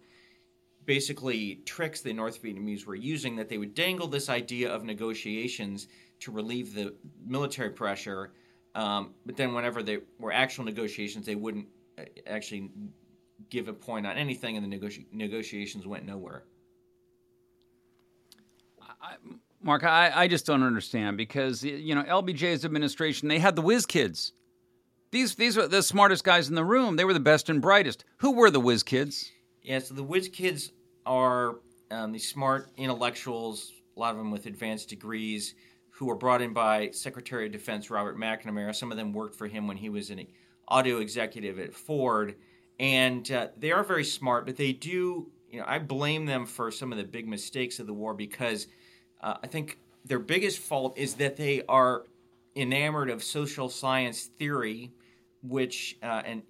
basically 0.85 1.62
tricks 1.65 2.01
the 2.01 2.12
North 2.12 2.43
Vietnamese 2.43 2.87
were 2.87 2.95
using 2.95 3.37
that 3.37 3.49
they 3.49 3.59
would 3.59 3.75
dangle 3.75 4.09
this 4.09 4.29
idea 4.29 4.73
of 4.73 4.85
negotiations 4.85 5.88
to 6.21 6.31
relieve 6.31 6.75
the 6.75 6.95
military 7.25 7.71
pressure, 7.71 8.33
um, 8.75 9.15
but 9.27 9.37
then 9.37 9.55
whenever 9.55 9.83
there 9.83 10.01
were 10.19 10.33
actual 10.33 10.65
negotiations, 10.65 11.27
they 11.27 11.35
wouldn't 11.35 11.67
uh, 11.99 12.03
actually 12.27 12.71
give 13.51 13.69
a 13.69 13.73
point 13.73 14.07
on 14.07 14.17
anything, 14.17 14.57
and 14.57 14.71
the 14.71 14.79
negoti- 14.79 15.07
negotiations 15.12 15.87
went 15.87 16.07
nowhere. 16.07 16.45
I, 18.81 19.17
Mark, 19.62 19.85
I, 19.85 20.12
I 20.15 20.29
just 20.29 20.47
don't 20.47 20.62
understand 20.62 21.17
because 21.17 21.62
you 21.62 21.95
know 21.95 22.03
LBJ's 22.05 22.65
administration 22.65 23.29
they 23.29 23.38
had 23.38 23.57
the 23.57 23.62
whiz 23.62 23.85
kids. 23.85 24.33
These 25.12 25.37
these 25.37 25.57
are 25.57 25.68
the 25.68 25.83
smartest 25.83 26.25
guys 26.25 26.48
in 26.48 26.57
the 26.57 26.64
room. 26.64 26.96
They 26.96 27.05
were 27.05 27.14
the 27.14 27.20
best 27.20 27.48
and 27.48 27.62
brightest. 27.62 28.05
Who 28.18 28.33
were 28.33 28.51
the 28.51 28.61
whiz 28.61 28.83
kids? 28.83 29.31
Yeah, 29.62 29.79
so 29.79 29.94
the 29.94 30.03
whiz 30.03 30.29
kids 30.29 30.72
are 31.07 31.61
um, 31.90 32.11
these 32.12 32.29
smart 32.29 32.70
intellectuals, 32.77 33.72
a 33.96 34.01
lot 34.01 34.11
of 34.11 34.16
them 34.16 34.31
with 34.31 34.46
advanced 34.46 34.88
degrees, 34.88 35.55
who 35.90 36.07
were 36.07 36.16
brought 36.16 36.42
in 36.42 36.53
by 36.53 36.90
Secretary 36.90 37.46
of 37.46 37.53
Defense 37.53 37.90
Robert 37.90 38.18
McNamara. 38.18 38.75
Some 38.75 38.90
of 38.90 38.96
them 38.96 39.12
worked 39.12 39.37
for 39.37 39.46
him 39.46 39.68
when 39.68 39.77
he 39.77 39.88
was 39.88 40.11
an 40.11 40.27
audio 40.66 40.98
executive 40.98 41.61
at 41.61 41.72
Ford 41.72 42.35
and 42.83 43.31
uh, 43.31 43.48
they 43.57 43.70
are 43.70 43.85
very 43.85 44.05
smart, 44.05 44.44
but 44.44 44.57
they 44.57 44.72
do. 44.72 45.31
You 45.51 45.61
know, 45.61 45.64
I 45.66 45.79
blame 45.79 46.27
them 46.27 46.46
for 46.46 46.70
some 46.70 46.90
of 46.92 46.98
the 46.98 47.05
big 47.05 47.29
mistakes 47.29 47.79
of 47.79 47.87
the 47.87 47.92
war 47.92 48.14
because 48.14 48.66
uh, 49.20 49.35
I 49.42 49.46
think 49.46 49.79
their 50.05 50.18
biggest 50.18 50.59
fault 50.59 50.98
is 50.98 51.14
that 51.14 51.37
they 51.37 51.62
are 51.68 52.05
enamored 52.57 53.09
of 53.09 53.22
social 53.22 53.68
science 53.68 54.25
theory, 54.25 54.92
which 55.42 55.98
uh, 56.02 56.22
and, 56.24 56.42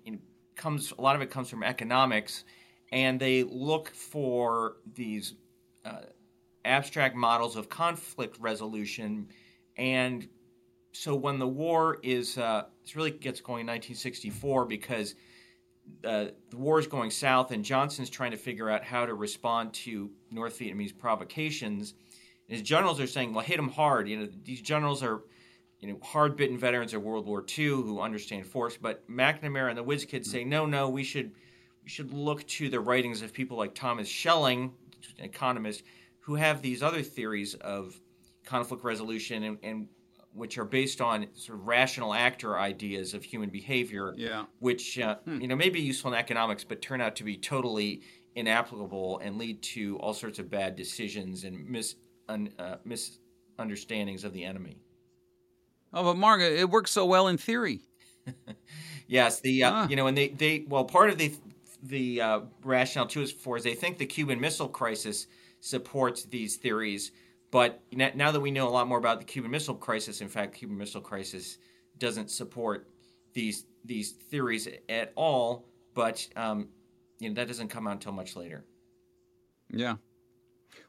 comes 0.56 0.92
a 0.96 1.00
lot 1.00 1.16
of 1.16 1.22
it 1.22 1.30
comes 1.30 1.48
from 1.48 1.62
economics, 1.62 2.44
and 2.90 3.18
they 3.18 3.42
look 3.42 3.88
for 3.90 4.76
these 4.94 5.34
uh, 5.84 6.02
abstract 6.64 7.16
models 7.16 7.56
of 7.56 7.68
conflict 7.68 8.38
resolution 8.38 9.28
and 9.76 10.28
so 10.92 11.14
when 11.14 11.38
the 11.38 11.48
war 11.48 11.98
is 12.02 12.36
uh, 12.36 12.64
it 12.84 12.94
really 12.94 13.10
gets 13.10 13.40
going 13.40 13.62
in 13.62 13.66
1964 13.66 14.66
because 14.66 15.14
uh, 16.04 16.26
the 16.50 16.56
war 16.56 16.78
is 16.78 16.86
going 16.86 17.10
south, 17.10 17.50
and 17.50 17.64
Johnson's 17.64 18.10
trying 18.10 18.30
to 18.30 18.36
figure 18.36 18.70
out 18.70 18.84
how 18.84 19.06
to 19.06 19.14
respond 19.14 19.72
to 19.74 20.10
North 20.30 20.58
Vietnamese 20.58 20.96
provocations. 20.96 21.94
And 22.48 22.56
his 22.56 22.62
generals 22.62 23.00
are 23.00 23.06
saying, 23.06 23.32
"Well, 23.32 23.44
hit 23.44 23.56
them 23.56 23.68
hard." 23.68 24.08
You 24.08 24.18
know, 24.18 24.28
these 24.44 24.60
generals 24.60 25.02
are, 25.02 25.22
you 25.82 25.88
know, 25.88 25.98
hard-bitten 26.00 26.56
veterans 26.56 26.94
of 26.94 27.02
World 27.02 27.26
War 27.26 27.44
II 27.58 27.66
who 27.66 28.00
understand 28.00 28.46
force. 28.46 28.78
But 28.80 29.06
McNamara 29.10 29.68
and 29.68 29.76
the 29.76 29.82
Whiz 29.82 30.04
Kids 30.04 30.30
say, 30.30 30.44
"No, 30.44 30.64
no, 30.64 30.88
we 30.88 31.02
should 31.02 31.32
we 31.82 31.90
should 31.90 32.12
look 32.12 32.46
to 32.46 32.70
the 32.70 32.80
writings 32.80 33.20
of 33.20 33.32
people 33.32 33.56
like 33.56 33.74
Thomas 33.74 34.08
Schelling, 34.08 34.72
an 35.18 35.24
economist, 35.24 35.82
who 36.20 36.36
have 36.36 36.62
these 36.62 36.82
other 36.82 37.02
theories 37.02 37.54
of 37.54 38.00
conflict 38.44 38.84
resolution 38.84 39.42
and, 39.42 39.58
and 39.64 39.88
which 40.32 40.56
are 40.56 40.64
based 40.64 41.00
on 41.00 41.26
sort 41.34 41.58
of 41.58 41.66
rational 41.66 42.14
actor 42.14 42.58
ideas 42.58 43.12
of 43.12 43.24
human 43.24 43.50
behavior, 43.50 44.14
yeah. 44.16 44.44
which 44.60 44.98
uh, 45.00 45.16
hmm. 45.24 45.40
you 45.40 45.48
know 45.48 45.56
may 45.56 45.68
be 45.68 45.80
useful 45.80 46.12
in 46.12 46.18
economics, 46.18 46.62
but 46.64 46.80
turn 46.80 47.00
out 47.00 47.16
to 47.16 47.24
be 47.24 47.36
totally 47.36 48.02
inapplicable 48.34 49.18
and 49.18 49.36
lead 49.36 49.60
to 49.62 49.98
all 49.98 50.14
sorts 50.14 50.38
of 50.38 50.48
bad 50.48 50.76
decisions 50.76 51.44
and 51.44 51.68
mis 51.68 51.96
un, 52.28 52.50
uh, 52.58 52.76
misunderstandings 52.84 54.24
of 54.24 54.32
the 54.32 54.44
enemy. 54.44 54.78
Oh, 55.92 56.04
but 56.04 56.16
Marga, 56.16 56.50
it 56.50 56.70
works 56.70 56.90
so 56.90 57.04
well 57.04 57.28
in 57.28 57.36
theory. 57.36 57.80
yes, 59.06 59.40
the 59.40 59.64
uh, 59.64 59.88
you 59.88 59.96
know, 59.96 60.06
and 60.06 60.16
they 60.16 60.28
they 60.28 60.64
well, 60.68 60.84
part 60.84 61.10
of 61.10 61.18
the 61.18 61.34
the 61.82 62.20
uh, 62.20 62.40
rationale 62.64 63.06
too 63.06 63.22
is 63.22 63.32
for 63.32 63.56
is 63.56 63.64
they 63.64 63.74
think 63.74 63.98
the 63.98 64.06
Cuban 64.06 64.40
Missile 64.40 64.68
Crisis 64.68 65.26
supports 65.60 66.24
these 66.24 66.56
theories 66.56 67.12
but 67.52 67.82
now 67.92 68.32
that 68.32 68.40
we 68.40 68.50
know 68.50 68.66
a 68.66 68.70
lot 68.70 68.88
more 68.88 68.96
about 68.96 69.20
the 69.20 69.26
Cuban 69.26 69.50
Missile 69.50 69.74
Crisis, 69.74 70.22
in 70.22 70.28
fact, 70.28 70.54
Cuban 70.54 70.76
Missile 70.76 71.02
Crisis 71.02 71.58
doesn't 71.98 72.30
support 72.30 72.88
these 73.34 73.66
these 73.84 74.12
theories 74.12 74.66
at 74.88 75.12
all. 75.16 75.68
But 75.94 76.26
um, 76.34 76.68
you 77.18 77.28
know 77.28 77.34
that 77.34 77.48
doesn't 77.48 77.68
come 77.68 77.86
out 77.86 77.92
until 77.92 78.12
much 78.12 78.36
later. 78.36 78.64
Yeah. 79.68 79.96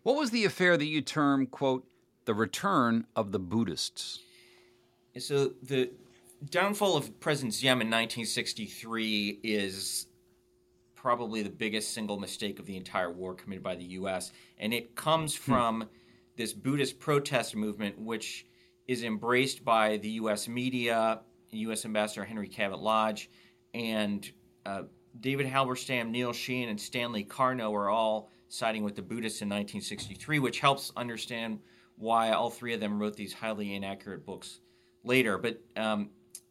What 0.03 0.15
was 0.15 0.31
the 0.31 0.45
affair 0.45 0.77
that 0.77 0.85
you 0.85 1.01
term 1.01 1.47
quote 1.47 1.85
the 2.23 2.33
return 2.33 3.07
of 3.13 3.33
the 3.33 3.39
Buddhists? 3.39 4.19
So 5.19 5.53
the 5.61 5.91
downfall 6.49 6.97
of 6.97 7.19
President 7.19 7.53
Diem 7.59 7.81
in 7.81 7.87
1963 7.87 9.41
is 9.43 10.07
probably 10.95 11.43
the 11.43 11.49
biggest 11.49 11.93
single 11.93 12.19
mistake 12.19 12.59
of 12.59 12.65
the 12.65 12.75
entire 12.77 13.11
war 13.11 13.35
committed 13.35 13.63
by 13.63 13.75
the 13.75 13.83
U.S. 13.83 14.31
And 14.57 14.73
it 14.73 14.95
comes 14.95 15.35
hmm. 15.35 15.51
from 15.51 15.89
this 16.35 16.51
Buddhist 16.51 16.99
protest 16.99 17.55
movement, 17.55 17.99
which 17.99 18.47
is 18.87 19.03
embraced 19.03 19.63
by 19.63 19.97
the 19.97 20.09
U.S. 20.09 20.47
media, 20.47 21.21
U.S. 21.51 21.85
Ambassador 21.85 22.25
Henry 22.25 22.47
Cabot 22.47 22.79
Lodge, 22.79 23.29
and 23.75 24.29
uh, 24.65 24.83
David 25.19 25.45
Halberstam, 25.45 26.09
Neil 26.09 26.33
Sheehan, 26.33 26.69
and 26.69 26.81
Stanley 26.81 27.23
Karnow 27.23 27.71
are 27.73 27.89
all 27.89 28.31
siding 28.49 28.83
with 28.83 28.95
the 28.95 29.01
Buddhists 29.03 29.41
in 29.41 29.47
1963, 29.47 30.39
which 30.39 30.59
helps 30.59 30.91
understand 30.97 31.59
why 31.97 32.31
all 32.31 32.49
three 32.49 32.73
of 32.73 32.79
them 32.79 32.99
wrote 32.99 33.15
these 33.15 33.33
highly 33.33 33.75
inaccurate 33.75 34.25
books 34.25 34.59
later. 35.03 35.37
But 35.37 35.61
um, 35.75 36.09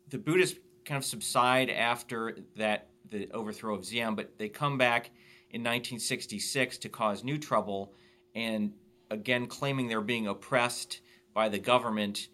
the 0.08 0.18
Buddhists 0.18 0.58
kind 0.84 0.98
of 0.98 1.04
subside 1.04 1.70
after 1.70 2.36
that 2.56 2.88
the 3.10 3.30
overthrow 3.32 3.74
of 3.74 3.86
Diem, 3.86 4.14
but 4.14 4.38
they 4.38 4.48
come 4.48 4.78
back 4.78 5.10
in 5.50 5.60
1966 5.60 6.78
to 6.78 6.88
cause 6.88 7.22
new 7.22 7.36
trouble, 7.36 7.92
and 8.34 8.72
again 9.10 9.46
claiming 9.46 9.86
they're 9.88 10.00
being 10.00 10.26
oppressed 10.26 11.00
by 11.34 11.48
the 11.48 11.58
government. 11.58 12.28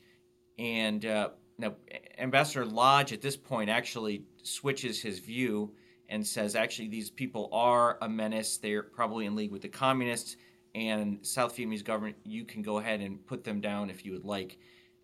And 0.58 1.04
uh, 1.04 1.30
now, 1.58 1.74
Ambassador 2.18 2.64
Lodge 2.64 3.12
at 3.12 3.20
this 3.20 3.36
point 3.36 3.68
actually 3.68 4.22
switches 4.42 5.02
his 5.02 5.18
view 5.18 5.72
and 6.08 6.26
says, 6.26 6.54
actually, 6.54 6.88
these 6.88 7.10
people 7.10 7.48
are 7.52 7.98
a 8.00 8.08
menace. 8.08 8.56
They're 8.56 8.82
probably 8.82 9.26
in 9.26 9.34
league 9.34 9.52
with 9.52 9.62
the 9.62 9.68
communists. 9.68 10.36
And 10.74 11.18
South 11.22 11.56
Vietnamese 11.56 11.84
government, 11.84 12.16
you 12.24 12.44
can 12.44 12.62
go 12.62 12.78
ahead 12.78 13.00
and 13.00 13.24
put 13.26 13.44
them 13.44 13.60
down 13.60 13.90
if 13.90 14.04
you 14.04 14.12
would 14.12 14.24
like. 14.24 14.58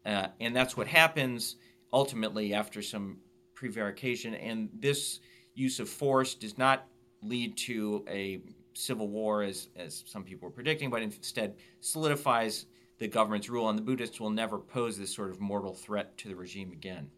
Uh, 0.04 0.28
and 0.40 0.54
that's 0.54 0.76
what 0.76 0.86
happens 0.86 1.56
ultimately 1.92 2.52
after 2.52 2.82
some 2.82 3.18
prevarication. 3.54 4.34
And 4.34 4.68
this 4.78 5.20
use 5.54 5.80
of 5.80 5.88
force 5.88 6.34
does 6.34 6.58
not 6.58 6.86
lead 7.22 7.56
to 7.56 8.04
a 8.08 8.42
civil 8.74 9.08
war, 9.08 9.42
as, 9.42 9.68
as 9.76 10.04
some 10.06 10.24
people 10.24 10.48
were 10.48 10.54
predicting, 10.54 10.90
but 10.90 11.00
instead 11.02 11.54
solidifies 11.80 12.66
the 12.98 13.08
government's 13.08 13.48
rule. 13.48 13.68
And 13.68 13.78
the 13.78 13.82
Buddhists 13.82 14.20
will 14.20 14.30
never 14.30 14.58
pose 14.58 14.98
this 14.98 15.14
sort 15.14 15.30
of 15.30 15.40
mortal 15.40 15.74
threat 15.74 16.16
to 16.18 16.28
the 16.28 16.36
regime 16.36 16.72
again. 16.72 17.10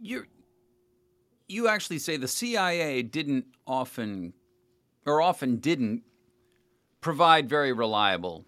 You're, 0.00 0.26
you 1.46 1.68
actually 1.68 1.98
say 1.98 2.16
the 2.16 2.26
CIA 2.26 3.02
didn't 3.02 3.44
often, 3.66 4.32
or 5.06 5.22
often 5.22 5.56
didn't, 5.56 6.02
provide 7.00 7.48
very 7.48 7.72
reliable 7.72 8.46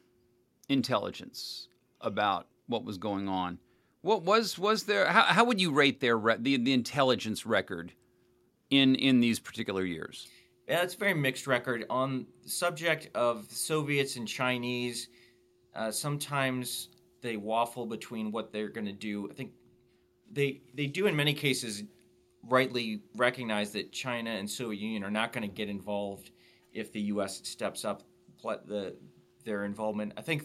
intelligence 0.69 1.69
about 2.05 2.47
what 2.67 2.85
was 2.85 2.99
going 2.99 3.29
on. 3.29 3.59
What 4.03 4.23
was 4.23 4.59
was 4.59 4.85
there? 4.85 5.07
How, 5.07 5.23
how 5.23 5.45
would 5.45 5.61
you 5.61 5.73
rate 5.73 6.01
their 6.01 6.19
the 6.39 6.57
the 6.59 6.73
intelligence 6.73 7.47
record 7.47 7.93
in 8.71 8.95
in 8.95 9.21
these 9.21 9.41
particular 9.41 9.85
years? 9.85 10.29
Yeah, 10.69 10.83
it's 10.83 10.95
a 10.95 10.99
very 10.99 11.15
mixed 11.15 11.47
record 11.47 11.85
on 11.91 12.27
the 12.43 12.49
subject 12.49 13.09
of 13.15 13.51
Soviets 13.51 14.17
and 14.17 14.27
Chinese. 14.27 15.09
Uh, 15.75 15.91
sometimes 15.91 16.89
they 17.21 17.37
waffle 17.37 17.87
between 17.87 18.31
what 18.31 18.53
they're 18.53 18.69
going 18.69 18.87
to 18.87 18.93
do. 18.93 19.29
I 19.31 19.35
think 19.35 19.53
they 20.31 20.63
they 20.75 20.87
do 20.87 21.07
in 21.07 21.17
many 21.17 21.35
cases 21.35 21.83
rightly 22.49 23.01
recognize 23.17 23.73
that 23.73 23.93
China 23.93 24.31
and 24.31 24.49
Soviet 24.51 24.81
Union 24.81 25.03
are 25.05 25.11
not 25.11 25.33
going 25.33 25.49
to 25.49 25.55
get 25.55 25.69
involved 25.69 26.31
if 26.73 26.93
the 26.93 27.01
U.S. 27.03 27.41
steps 27.45 27.85
up 27.85 28.03
the, 28.43 28.97
their 29.45 29.65
involvement. 29.65 30.13
I 30.17 30.21
think 30.21 30.45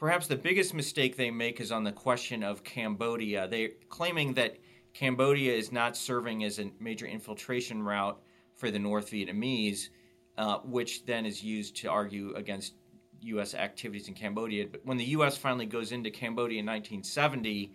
perhaps 0.00 0.26
the 0.26 0.36
biggest 0.36 0.72
mistake 0.72 1.16
they 1.16 1.30
make 1.30 1.60
is 1.60 1.70
on 1.70 1.84
the 1.84 1.92
question 1.92 2.42
of 2.42 2.64
Cambodia. 2.64 3.46
They're 3.46 3.68
claiming 3.90 4.32
that 4.34 4.56
Cambodia 4.94 5.52
is 5.52 5.70
not 5.70 5.96
serving 5.96 6.42
as 6.42 6.58
a 6.58 6.70
major 6.80 7.06
infiltration 7.06 7.82
route 7.82 8.20
for 8.56 8.70
the 8.70 8.78
North 8.78 9.10
Vietnamese, 9.10 9.90
uh, 10.38 10.58
which 10.64 11.04
then 11.04 11.26
is 11.26 11.44
used 11.44 11.76
to 11.76 11.88
argue 11.88 12.34
against 12.34 12.72
U.S. 13.20 13.54
activities 13.54 14.08
in 14.08 14.14
Cambodia. 14.14 14.66
But 14.66 14.80
when 14.84 14.96
the 14.96 15.04
U.S. 15.04 15.36
finally 15.36 15.66
goes 15.66 15.92
into 15.92 16.10
Cambodia 16.10 16.60
in 16.60 16.66
1970, 16.66 17.70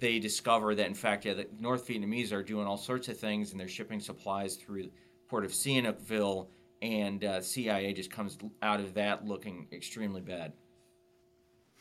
they 0.00 0.18
discover 0.18 0.74
that 0.74 0.88
in 0.88 0.94
fact, 0.94 1.24
yeah, 1.24 1.34
the 1.34 1.46
North 1.60 1.86
Vietnamese 1.86 2.32
are 2.32 2.42
doing 2.42 2.66
all 2.66 2.76
sorts 2.76 3.06
of 3.06 3.16
things 3.16 3.52
and 3.52 3.60
they're 3.60 3.68
shipping 3.68 4.00
supplies 4.00 4.56
through 4.56 4.90
port 5.28 5.44
of 5.44 5.52
Sihanoukville, 5.52 6.48
and 6.82 7.22
uh, 7.22 7.40
CIA 7.40 7.92
just 7.92 8.10
comes 8.10 8.36
out 8.60 8.80
of 8.80 8.94
that 8.94 9.24
looking 9.24 9.68
extremely 9.72 10.20
bad. 10.20 10.52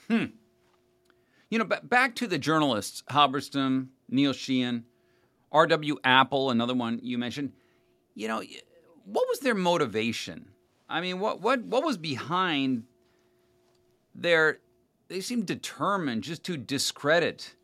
Hmm. 0.08 0.26
You 1.50 1.60
know, 1.60 1.66
b- 1.66 1.76
back 1.84 2.16
to 2.16 2.28
the 2.28 2.38
journalists, 2.38 3.04
Halberstam, 3.10 3.88
Neil 4.10 4.34
Sheehan, 4.34 4.86
R.W. 5.52 5.98
Apple, 6.04 6.50
another 6.50 6.74
one 6.74 7.00
you 7.04 7.18
mentioned. 7.18 7.52
You 8.16 8.28
know, 8.28 8.42
what 9.06 9.28
was 9.30 9.40
their 9.40 9.56
motivation? 9.56 10.50
I 10.90 11.02
mean, 11.02 11.20
what 11.20 11.42
what 11.42 11.64
what 11.64 11.84
was 11.84 11.98
behind 11.98 12.84
their? 14.14 14.60
They 15.08 15.22
seemed 15.22 15.46
determined 15.46 16.24
just 16.24 16.44
to 16.46 16.58
discredit 16.58 17.56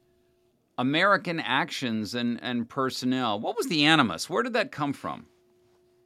American 0.78 1.39
actions 1.39 2.13
and, 2.13 2.39
and 2.41 2.69
personnel. 2.69 3.39
What 3.39 3.58
was 3.58 3.67
the 3.67 3.86
animus? 3.86 4.30
Where 4.30 4.43
did 4.43 4.54
that 4.54 4.71
come 4.71 4.93
from? 4.93 5.26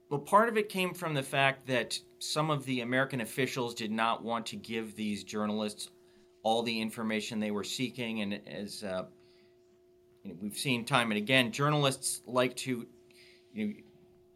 Well, 0.10 0.20
part 0.20 0.50
of 0.50 0.58
it 0.58 0.70
came 0.70 0.94
from 0.94 1.13
the 1.13 1.24
fact 1.24 1.67
that 1.67 1.98
some 2.20 2.50
of 2.50 2.65
the 2.65 2.82
American 2.82 3.22
officials 3.22 3.74
did 3.74 3.91
not 3.91 4.24
want 4.24 4.46
to 4.48 4.56
give 4.56 4.96
these 4.96 5.24
journalists 5.24 5.89
all 6.43 6.63
the 6.63 6.82
information 6.82 7.39
they 7.39 7.51
were 7.51 7.63
seeking. 7.63 8.21
And 8.21 8.39
as 8.47 8.84
uh, 8.84 9.06
you 10.23 10.32
know, 10.32 10.38
we've 10.41 10.58
seen 10.58 10.86
time 10.86 11.12
and 11.12 11.17
again, 11.17 11.51
journalists 11.51 12.21
like 12.25 12.56
to 12.58 12.88
you 13.54 13.67
know, 13.67 13.73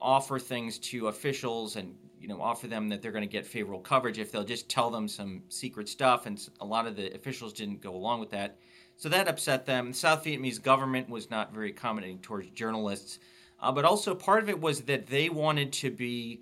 offer 0.02 0.40
things 0.40 0.78
to 0.78 1.08
officials 1.08 1.76
and 1.76 1.96
you 2.20 2.28
know 2.28 2.42
offer 2.42 2.68
them 2.68 2.90
that 2.90 3.02
they're 3.02 3.12
going 3.12 3.28
to 3.28 3.32
get 3.32 3.46
favorable 3.46 3.82
coverage 3.82 4.20
if 4.20 4.32
they'll 4.32 4.44
just 4.44 4.70
tell 4.70 4.90
them 4.90 5.08
some 5.08 5.44
secret 5.50 5.90
stuff. 5.90 6.26
And 6.26 6.40
a 6.60 6.66
lot 6.66 6.88
of 6.88 6.96
the 6.96 7.14
officials 7.14 7.54
didn't 7.54 7.82
go 7.82 7.96
along 7.96 8.20
with 8.20 8.32
that. 8.32 8.58
So 8.98 9.10
that 9.10 9.28
upset 9.28 9.66
them. 9.66 9.90
The 9.90 9.98
South 9.98 10.24
Vietnamese 10.24 10.62
government 10.62 11.10
was 11.10 11.30
not 11.30 11.54
very 11.54 11.70
accommodating 11.70 12.20
towards 12.20 12.50
journalists, 12.52 13.20
uh, 13.60 13.72
but 13.72 13.84
also 13.84 14.16
part 14.16 14.42
of 14.42 14.50
it 14.50 14.60
was 14.60 14.82
that 14.82 15.08
they 15.08 15.30
wanted 15.30 15.74
to 15.74 15.92
be 15.92 16.42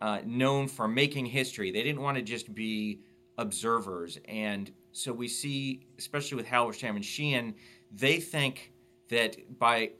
uh, 0.00 0.20
known 0.24 0.68
for 0.68 0.86
making 0.86 1.26
history. 1.26 1.70
They 1.70 1.82
didn't 1.82 2.02
want 2.02 2.18
to 2.18 2.22
just 2.22 2.54
be 2.54 3.00
observers. 3.38 4.18
And 4.26 4.70
so 4.94 5.12
we 5.12 5.26
see, 5.26 5.80
especially 5.98 6.36
with 6.36 6.46
Halberstam 6.46 6.94
and 6.94 7.04
Sheehan, 7.04 7.54
they 7.90 8.18
think 8.18 8.72
that 9.08 9.58
by 9.58 9.90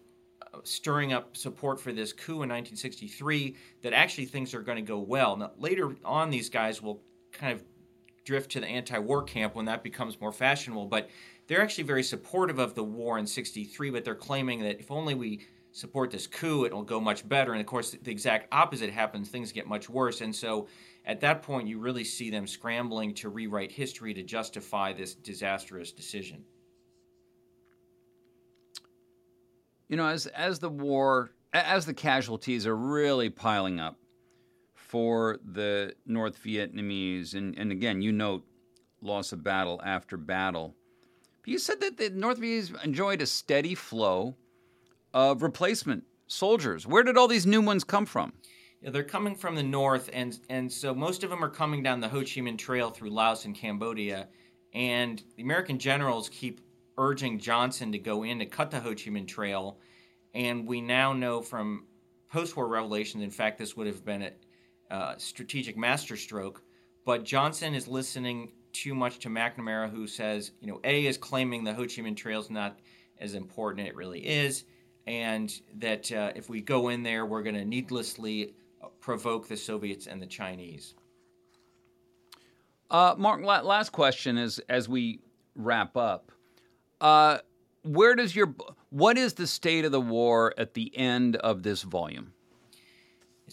uh, 0.41 0.59
stirring 0.63 1.13
up 1.13 1.37
support 1.37 1.81
for 1.81 1.93
this 1.93 2.13
coup 2.13 2.43
in 2.43 2.49
1963, 2.49 3.57
that 3.83 3.93
actually 3.93 4.27
things 4.27 4.55
are 4.55 4.63
going 4.63 4.77
to 4.77 4.83
go 4.83 5.01
well. 5.01 5.37
Now, 5.37 5.51
later 5.59 5.97
on, 6.05 6.31
these 6.31 6.49
guys 6.49 6.81
will 6.81 7.03
kind 7.33 7.53
of 7.53 7.65
drift 8.25 8.53
to 8.53 8.61
the 8.61 8.69
anti-war 8.69 9.25
camp 9.25 9.57
when 9.57 9.65
that 9.65 9.83
becomes 9.83 10.21
more 10.21 10.33
fashionable. 10.33 10.87
But 10.87 11.11
they're 11.49 11.61
actually 11.61 11.85
very 11.85 12.05
supportive 12.05 12.61
of 12.61 12.77
the 12.77 12.85
war 12.85 13.19
in 13.19 13.27
63, 13.27 13.91
but 13.91 14.05
they're 14.05 14.15
claiming 14.15 14.61
that 14.61 14.79
if 14.79 14.93
only 14.93 15.15
we 15.15 15.45
support 15.73 16.13
this 16.13 16.29
coup, 16.29 16.65
it'll 16.65 16.85
go 16.85 17.01
much 17.01 17.29
better. 17.29 17.51
And 17.51 17.61
of 17.61 17.67
course, 17.67 17.97
the 18.01 18.11
exact 18.13 18.47
opposite 18.53 18.91
happens. 18.91 19.29
Things 19.29 19.51
get 19.51 19.67
much 19.67 19.91
worse. 19.91 20.21
And 20.21 20.35
so 20.35 20.69
at 21.07 21.21
that 21.21 21.43
point, 21.43 21.69
you 21.69 21.79
really 21.79 22.05
see 22.05 22.31
them 22.31 22.47
scrambling 22.47 23.15
to 23.15 23.29
rewrite 23.29 23.71
history 23.71 24.15
to 24.15 24.23
justify 24.23 24.93
this 24.93 25.15
disastrous 25.15 25.93
decision. 25.93 26.45
You 29.89 29.99
know, 29.99 30.07
as, 30.07 30.27
as 30.27 30.59
the 30.61 30.71
war, 30.71 31.33
as 31.53 31.85
the 31.85 31.93
casualties 31.93 32.67
are 32.67 32.77
really 32.77 33.29
piling 33.29 33.81
up 33.81 33.99
for 34.75 35.39
the 35.45 35.95
North 36.07 36.43
Vietnamese, 36.43 37.35
and, 37.35 37.59
and 37.59 37.71
again, 37.71 38.01
you 38.01 38.11
note 38.11 38.45
loss 39.03 39.33
of 39.33 39.45
battle 39.45 39.83
after 39.85 40.17
battle 40.17 40.75
But 41.43 41.51
you 41.51 41.59
said 41.59 41.81
that 41.83 41.99
the 41.99 42.09
North 42.09 42.41
Vietnamese 42.41 42.83
enjoyed 42.83 43.21
a 43.21 43.27
steady 43.27 43.75
flow 43.75 44.37
of 45.13 45.43
replacement 45.43 46.05
soldiers. 46.27 46.87
Where 46.87 47.03
did 47.03 47.19
all 47.19 47.29
these 47.29 47.47
new 47.47 47.61
ones 47.61 47.85
come 47.85 48.07
from? 48.07 48.33
They're 48.87 49.03
coming 49.03 49.35
from 49.35 49.55
the 49.55 49.63
north, 49.63 50.11
and 50.13 50.39
and 50.51 50.71
so 50.71 50.95
most 50.95 51.25
of 51.25 51.31
them 51.31 51.43
are 51.43 51.49
coming 51.49 51.83
down 51.83 52.01
the 52.01 52.09
Ho 52.09 52.21
Chi 52.21 52.41
Minh 52.41 52.59
Trail 52.59 52.91
through 52.91 53.11
Laos 53.11 53.45
and 53.47 53.55
Cambodia. 53.55 54.29
And 54.75 55.23
the 55.37 55.43
American 55.43 55.79
generals 55.79 56.29
keep 56.29 56.61
urging 56.99 57.39
Johnson 57.39 57.93
to 57.93 57.99
go 57.99 58.25
in 58.25 58.41
to 58.41 58.47
cut 58.47 58.71
the 58.71 58.81
Ho 58.81 58.91
Chi 58.91 59.11
Minh 59.11 59.27
Trail. 59.27 59.79
And 60.35 60.67
we 60.67 60.81
now 60.81 61.13
know 61.13 61.41
from 61.41 61.87
post-war 62.31 62.67
revelations, 62.67 63.23
in 63.23 63.31
fact, 63.31 63.59
this 63.59 63.77
would 63.77 63.87
have 63.87 64.05
been 64.05 64.31
a 64.91 65.15
strategic 65.17 65.77
masterstroke. 65.77 66.63
But 67.07 67.25
Johnson 67.25 67.75
is 67.75 67.87
listening 67.87 68.53
too 68.73 68.95
much 68.95 69.21
to 69.21 69.29
McNamara, 69.29 69.89
who 69.89 70.07
says, 70.07 70.51
you 70.61 70.67
know, 70.67 70.81
A 70.85 71.07
is 71.07 71.17
claiming 71.17 71.65
the 71.65 71.73
Ho 71.73 71.83
Chi 71.83 72.03
Minh 72.03 72.17
Trail 72.17 72.41
is 72.41 72.51
not 72.51 72.81
as 73.19 73.35
important 73.35 73.87
it 73.87 73.95
really 73.95 74.21
is, 74.21 74.65
and 75.07 75.53
that 75.77 76.11
uh, 76.11 76.33
if 76.35 76.49
we 76.49 76.61
go 76.61 76.89
in 76.89 77.03
there, 77.03 77.25
we're 77.25 77.43
going 77.43 77.55
to 77.55 77.65
needlessly 77.65 78.55
provoke 79.05 79.47
the 79.47 79.57
Soviets 79.57 80.07
and 80.07 80.23
the 80.23 80.27
Chinese. 80.27 80.95
Uh, 82.91 83.15
Mark, 83.19 83.43
last 83.43 83.93
question 83.93 84.39
is 84.39 84.61
as 84.71 84.89
we 84.89 85.21
wrap 85.55 85.95
up. 85.95 86.33
Uh, 87.03 87.37
where 87.83 88.15
does 88.15 88.35
your 88.35 88.55
what 88.89 89.19
is 89.19 89.35
the 89.35 89.47
state 89.47 89.85
of 89.85 89.93
the 89.93 90.01
war 90.01 90.55
at 90.57 90.73
the 90.73 90.91
end 90.97 91.37
of 91.37 91.63
this 91.63 91.83
volume? 91.83 92.33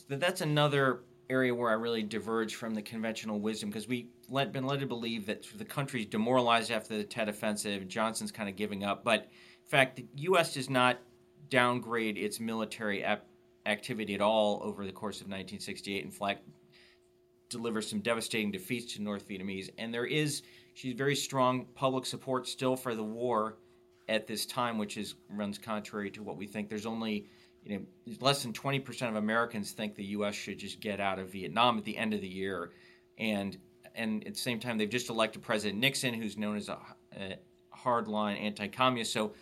that's 0.07 0.39
another 0.39 1.01
area 1.29 1.53
where 1.53 1.69
I 1.69 1.73
really 1.73 2.01
diverge 2.01 2.55
from 2.55 2.73
the 2.73 2.81
conventional 2.81 3.37
wisdom 3.41 3.69
because 3.69 3.89
we've 3.89 4.07
been 4.53 4.65
led 4.65 4.79
to 4.79 4.85
believe 4.85 5.25
that 5.25 5.45
the 5.57 5.65
country's 5.65 6.05
demoralized 6.05 6.71
after 6.71 6.95
the 6.95 7.03
Tet 7.03 7.27
Offensive. 7.27 7.89
Johnson's 7.89 8.31
kind 8.31 8.47
of 8.47 8.55
giving 8.55 8.85
up. 8.85 9.03
But 9.03 9.23
in 9.23 9.69
fact, 9.69 9.97
the 9.97 10.07
U.S. 10.15 10.53
does 10.53 10.69
not 10.69 10.99
downgrade 11.49 12.17
its 12.17 12.39
military 12.39 13.03
ap- 13.03 13.25
activity 13.65 14.13
at 14.15 14.21
all 14.21 14.61
over 14.63 14.85
the 14.85 14.91
course 14.91 15.17
of 15.17 15.27
1968. 15.27 16.03
In 16.03 16.11
fact, 16.11 16.43
delivers 17.49 17.87
some 17.87 17.99
devastating 17.99 18.49
defeats 18.51 18.93
to 18.93 19.01
North 19.01 19.27
Vietnamese. 19.27 19.69
And 19.77 19.93
there 19.93 20.05
is 20.05 20.41
she's 20.73 20.95
very 20.95 21.15
strong 21.15 21.65
public 21.75 22.05
support 22.05 22.47
still 22.47 22.75
for 22.75 22.95
the 22.95 23.03
war 23.03 23.57
at 24.09 24.25
this 24.25 24.45
time, 24.45 24.77
which 24.77 24.97
is 24.97 25.15
runs 25.29 25.57
contrary 25.57 26.09
to 26.11 26.23
what 26.23 26.37
we 26.37 26.47
think. 26.47 26.69
There's 26.69 26.85
only 26.85 27.27
you 27.63 27.77
know, 27.77 28.15
less 28.19 28.41
than 28.41 28.53
20% 28.53 29.09
of 29.09 29.15
Americans 29.15 29.71
think 29.71 29.95
the 29.95 30.05
U.S. 30.05 30.33
should 30.33 30.57
just 30.57 30.79
get 30.79 30.99
out 30.99 31.19
of 31.19 31.29
Vietnam 31.29 31.77
at 31.77 31.85
the 31.85 31.95
end 31.95 32.13
of 32.13 32.21
the 32.21 32.27
year, 32.27 32.71
and 33.17 33.57
and 33.93 34.25
at 34.25 34.33
the 34.33 34.39
same 34.39 34.59
time 34.59 34.77
they've 34.77 34.89
just 34.89 35.09
elected 35.09 35.41
President 35.41 35.79
Nixon, 35.79 36.13
who's 36.13 36.37
known 36.37 36.55
as 36.55 36.69
a, 36.69 36.77
a 37.15 37.37
hardline 37.75 38.39
anti-communist. 38.41 39.11
So, 39.11 39.33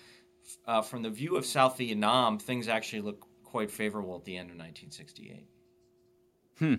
uh, 0.66 0.82
from 0.82 1.04
the 1.04 1.10
view 1.10 1.38
of 1.38 1.46
South 1.46 1.78
Vietnam, 1.78 2.40
things 2.40 2.68
actually 2.68 3.02
look 3.02 3.26
quite 3.50 3.72
favorable 3.72 4.16
at 4.16 4.26
the 4.26 4.38
end 4.38 4.52
of 4.52 4.58
1968. 4.58 5.48
Hmm. 6.60 6.76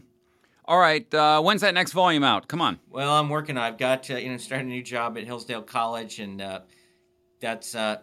All 0.65 0.79
right. 0.79 1.13
Uh, 1.13 1.41
when's 1.43 1.63
that 1.63 1.75
next 1.75 1.93
volume 1.93 2.23
out? 2.23 2.47
Come 2.47 2.61
on. 2.61 2.79
Well, 2.89 3.13
I'm 3.13 3.29
working. 3.29 3.59
I've 3.59 3.79
got 3.79 4.09
uh, 4.11 4.17
you 4.17 4.31
know 4.31 4.37
started 4.37 4.67
a 4.67 4.71
new 4.71 4.83
job 4.83 5.19
at 5.19 5.25
Hillsdale 5.25 5.63
College, 5.63 6.21
and 6.21 6.41
uh, 6.41 6.61
that's 7.41 7.75
uh, 7.75 7.97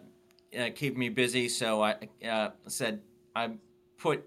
uh, 0.58 0.68
keeping 0.74 0.98
me 0.98 1.08
busy. 1.08 1.48
So 1.48 1.82
I 1.82 1.96
uh, 2.28 2.50
said 2.66 3.00
I 3.34 3.52
put 3.96 4.24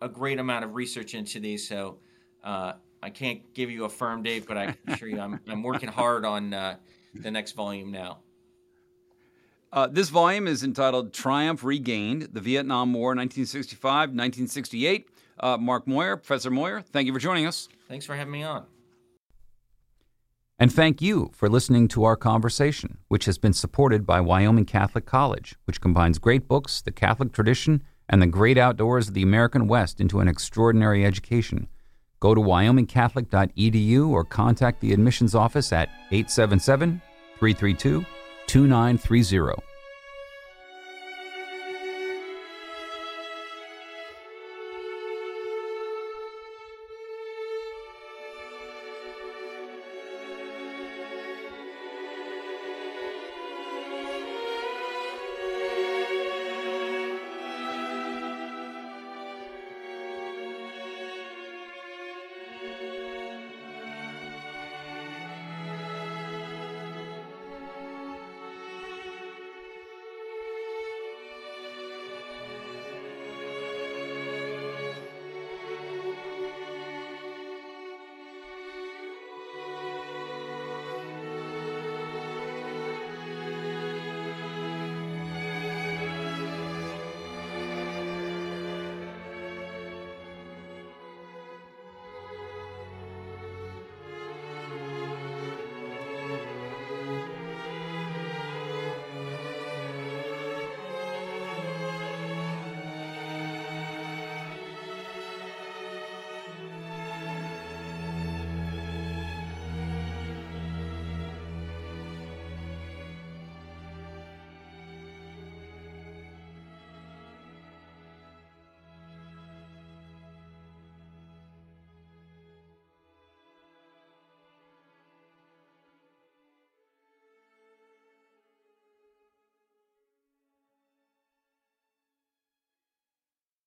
a 0.00 0.08
great 0.08 0.40
amount 0.40 0.64
of 0.64 0.74
research 0.74 1.14
into 1.14 1.38
these, 1.38 1.68
so 1.68 1.98
uh, 2.42 2.72
I 3.02 3.10
can't 3.10 3.54
give 3.54 3.70
you 3.70 3.84
a 3.84 3.88
firm 3.88 4.22
date, 4.22 4.46
but 4.46 4.56
I 4.56 4.66
can 4.72 4.94
assure 4.94 5.08
you 5.08 5.20
I'm, 5.20 5.38
I'm 5.46 5.62
working 5.62 5.88
hard 5.88 6.24
on 6.24 6.52
uh, 6.52 6.76
the 7.14 7.30
next 7.30 7.52
volume 7.52 7.92
now. 7.92 8.23
Uh, 9.74 9.88
this 9.88 10.08
volume 10.08 10.46
is 10.46 10.62
entitled 10.62 11.12
Triumph 11.12 11.64
Regained 11.64 12.28
The 12.32 12.40
Vietnam 12.40 12.94
War 12.94 13.08
1965 13.08 14.10
1968. 14.10 15.08
Uh, 15.40 15.56
Mark 15.56 15.86
Moyar, 15.86 16.16
Professor 16.16 16.48
Moyar, 16.48 16.86
thank 16.86 17.08
you 17.08 17.12
for 17.12 17.18
joining 17.18 17.44
us. 17.44 17.68
Thanks 17.88 18.06
for 18.06 18.14
having 18.14 18.32
me 18.32 18.44
on. 18.44 18.66
And 20.60 20.72
thank 20.72 21.02
you 21.02 21.32
for 21.34 21.48
listening 21.48 21.88
to 21.88 22.04
our 22.04 22.14
conversation, 22.14 22.98
which 23.08 23.24
has 23.24 23.36
been 23.36 23.52
supported 23.52 24.06
by 24.06 24.20
Wyoming 24.20 24.64
Catholic 24.64 25.06
College, 25.06 25.56
which 25.64 25.80
combines 25.80 26.18
great 26.20 26.46
books, 26.46 26.80
the 26.80 26.92
Catholic 26.92 27.32
tradition, 27.32 27.82
and 28.08 28.22
the 28.22 28.28
great 28.28 28.56
outdoors 28.56 29.08
of 29.08 29.14
the 29.14 29.24
American 29.24 29.66
West 29.66 30.00
into 30.00 30.20
an 30.20 30.28
extraordinary 30.28 31.04
education. 31.04 31.66
Go 32.20 32.32
to 32.32 32.40
wyomingcatholic.edu 32.40 34.08
or 34.08 34.22
contact 34.22 34.80
the 34.80 34.92
admissions 34.92 35.34
office 35.34 35.72
at 35.72 35.88
877 36.12 37.02
332 37.40 38.06
2930. 38.46 39.62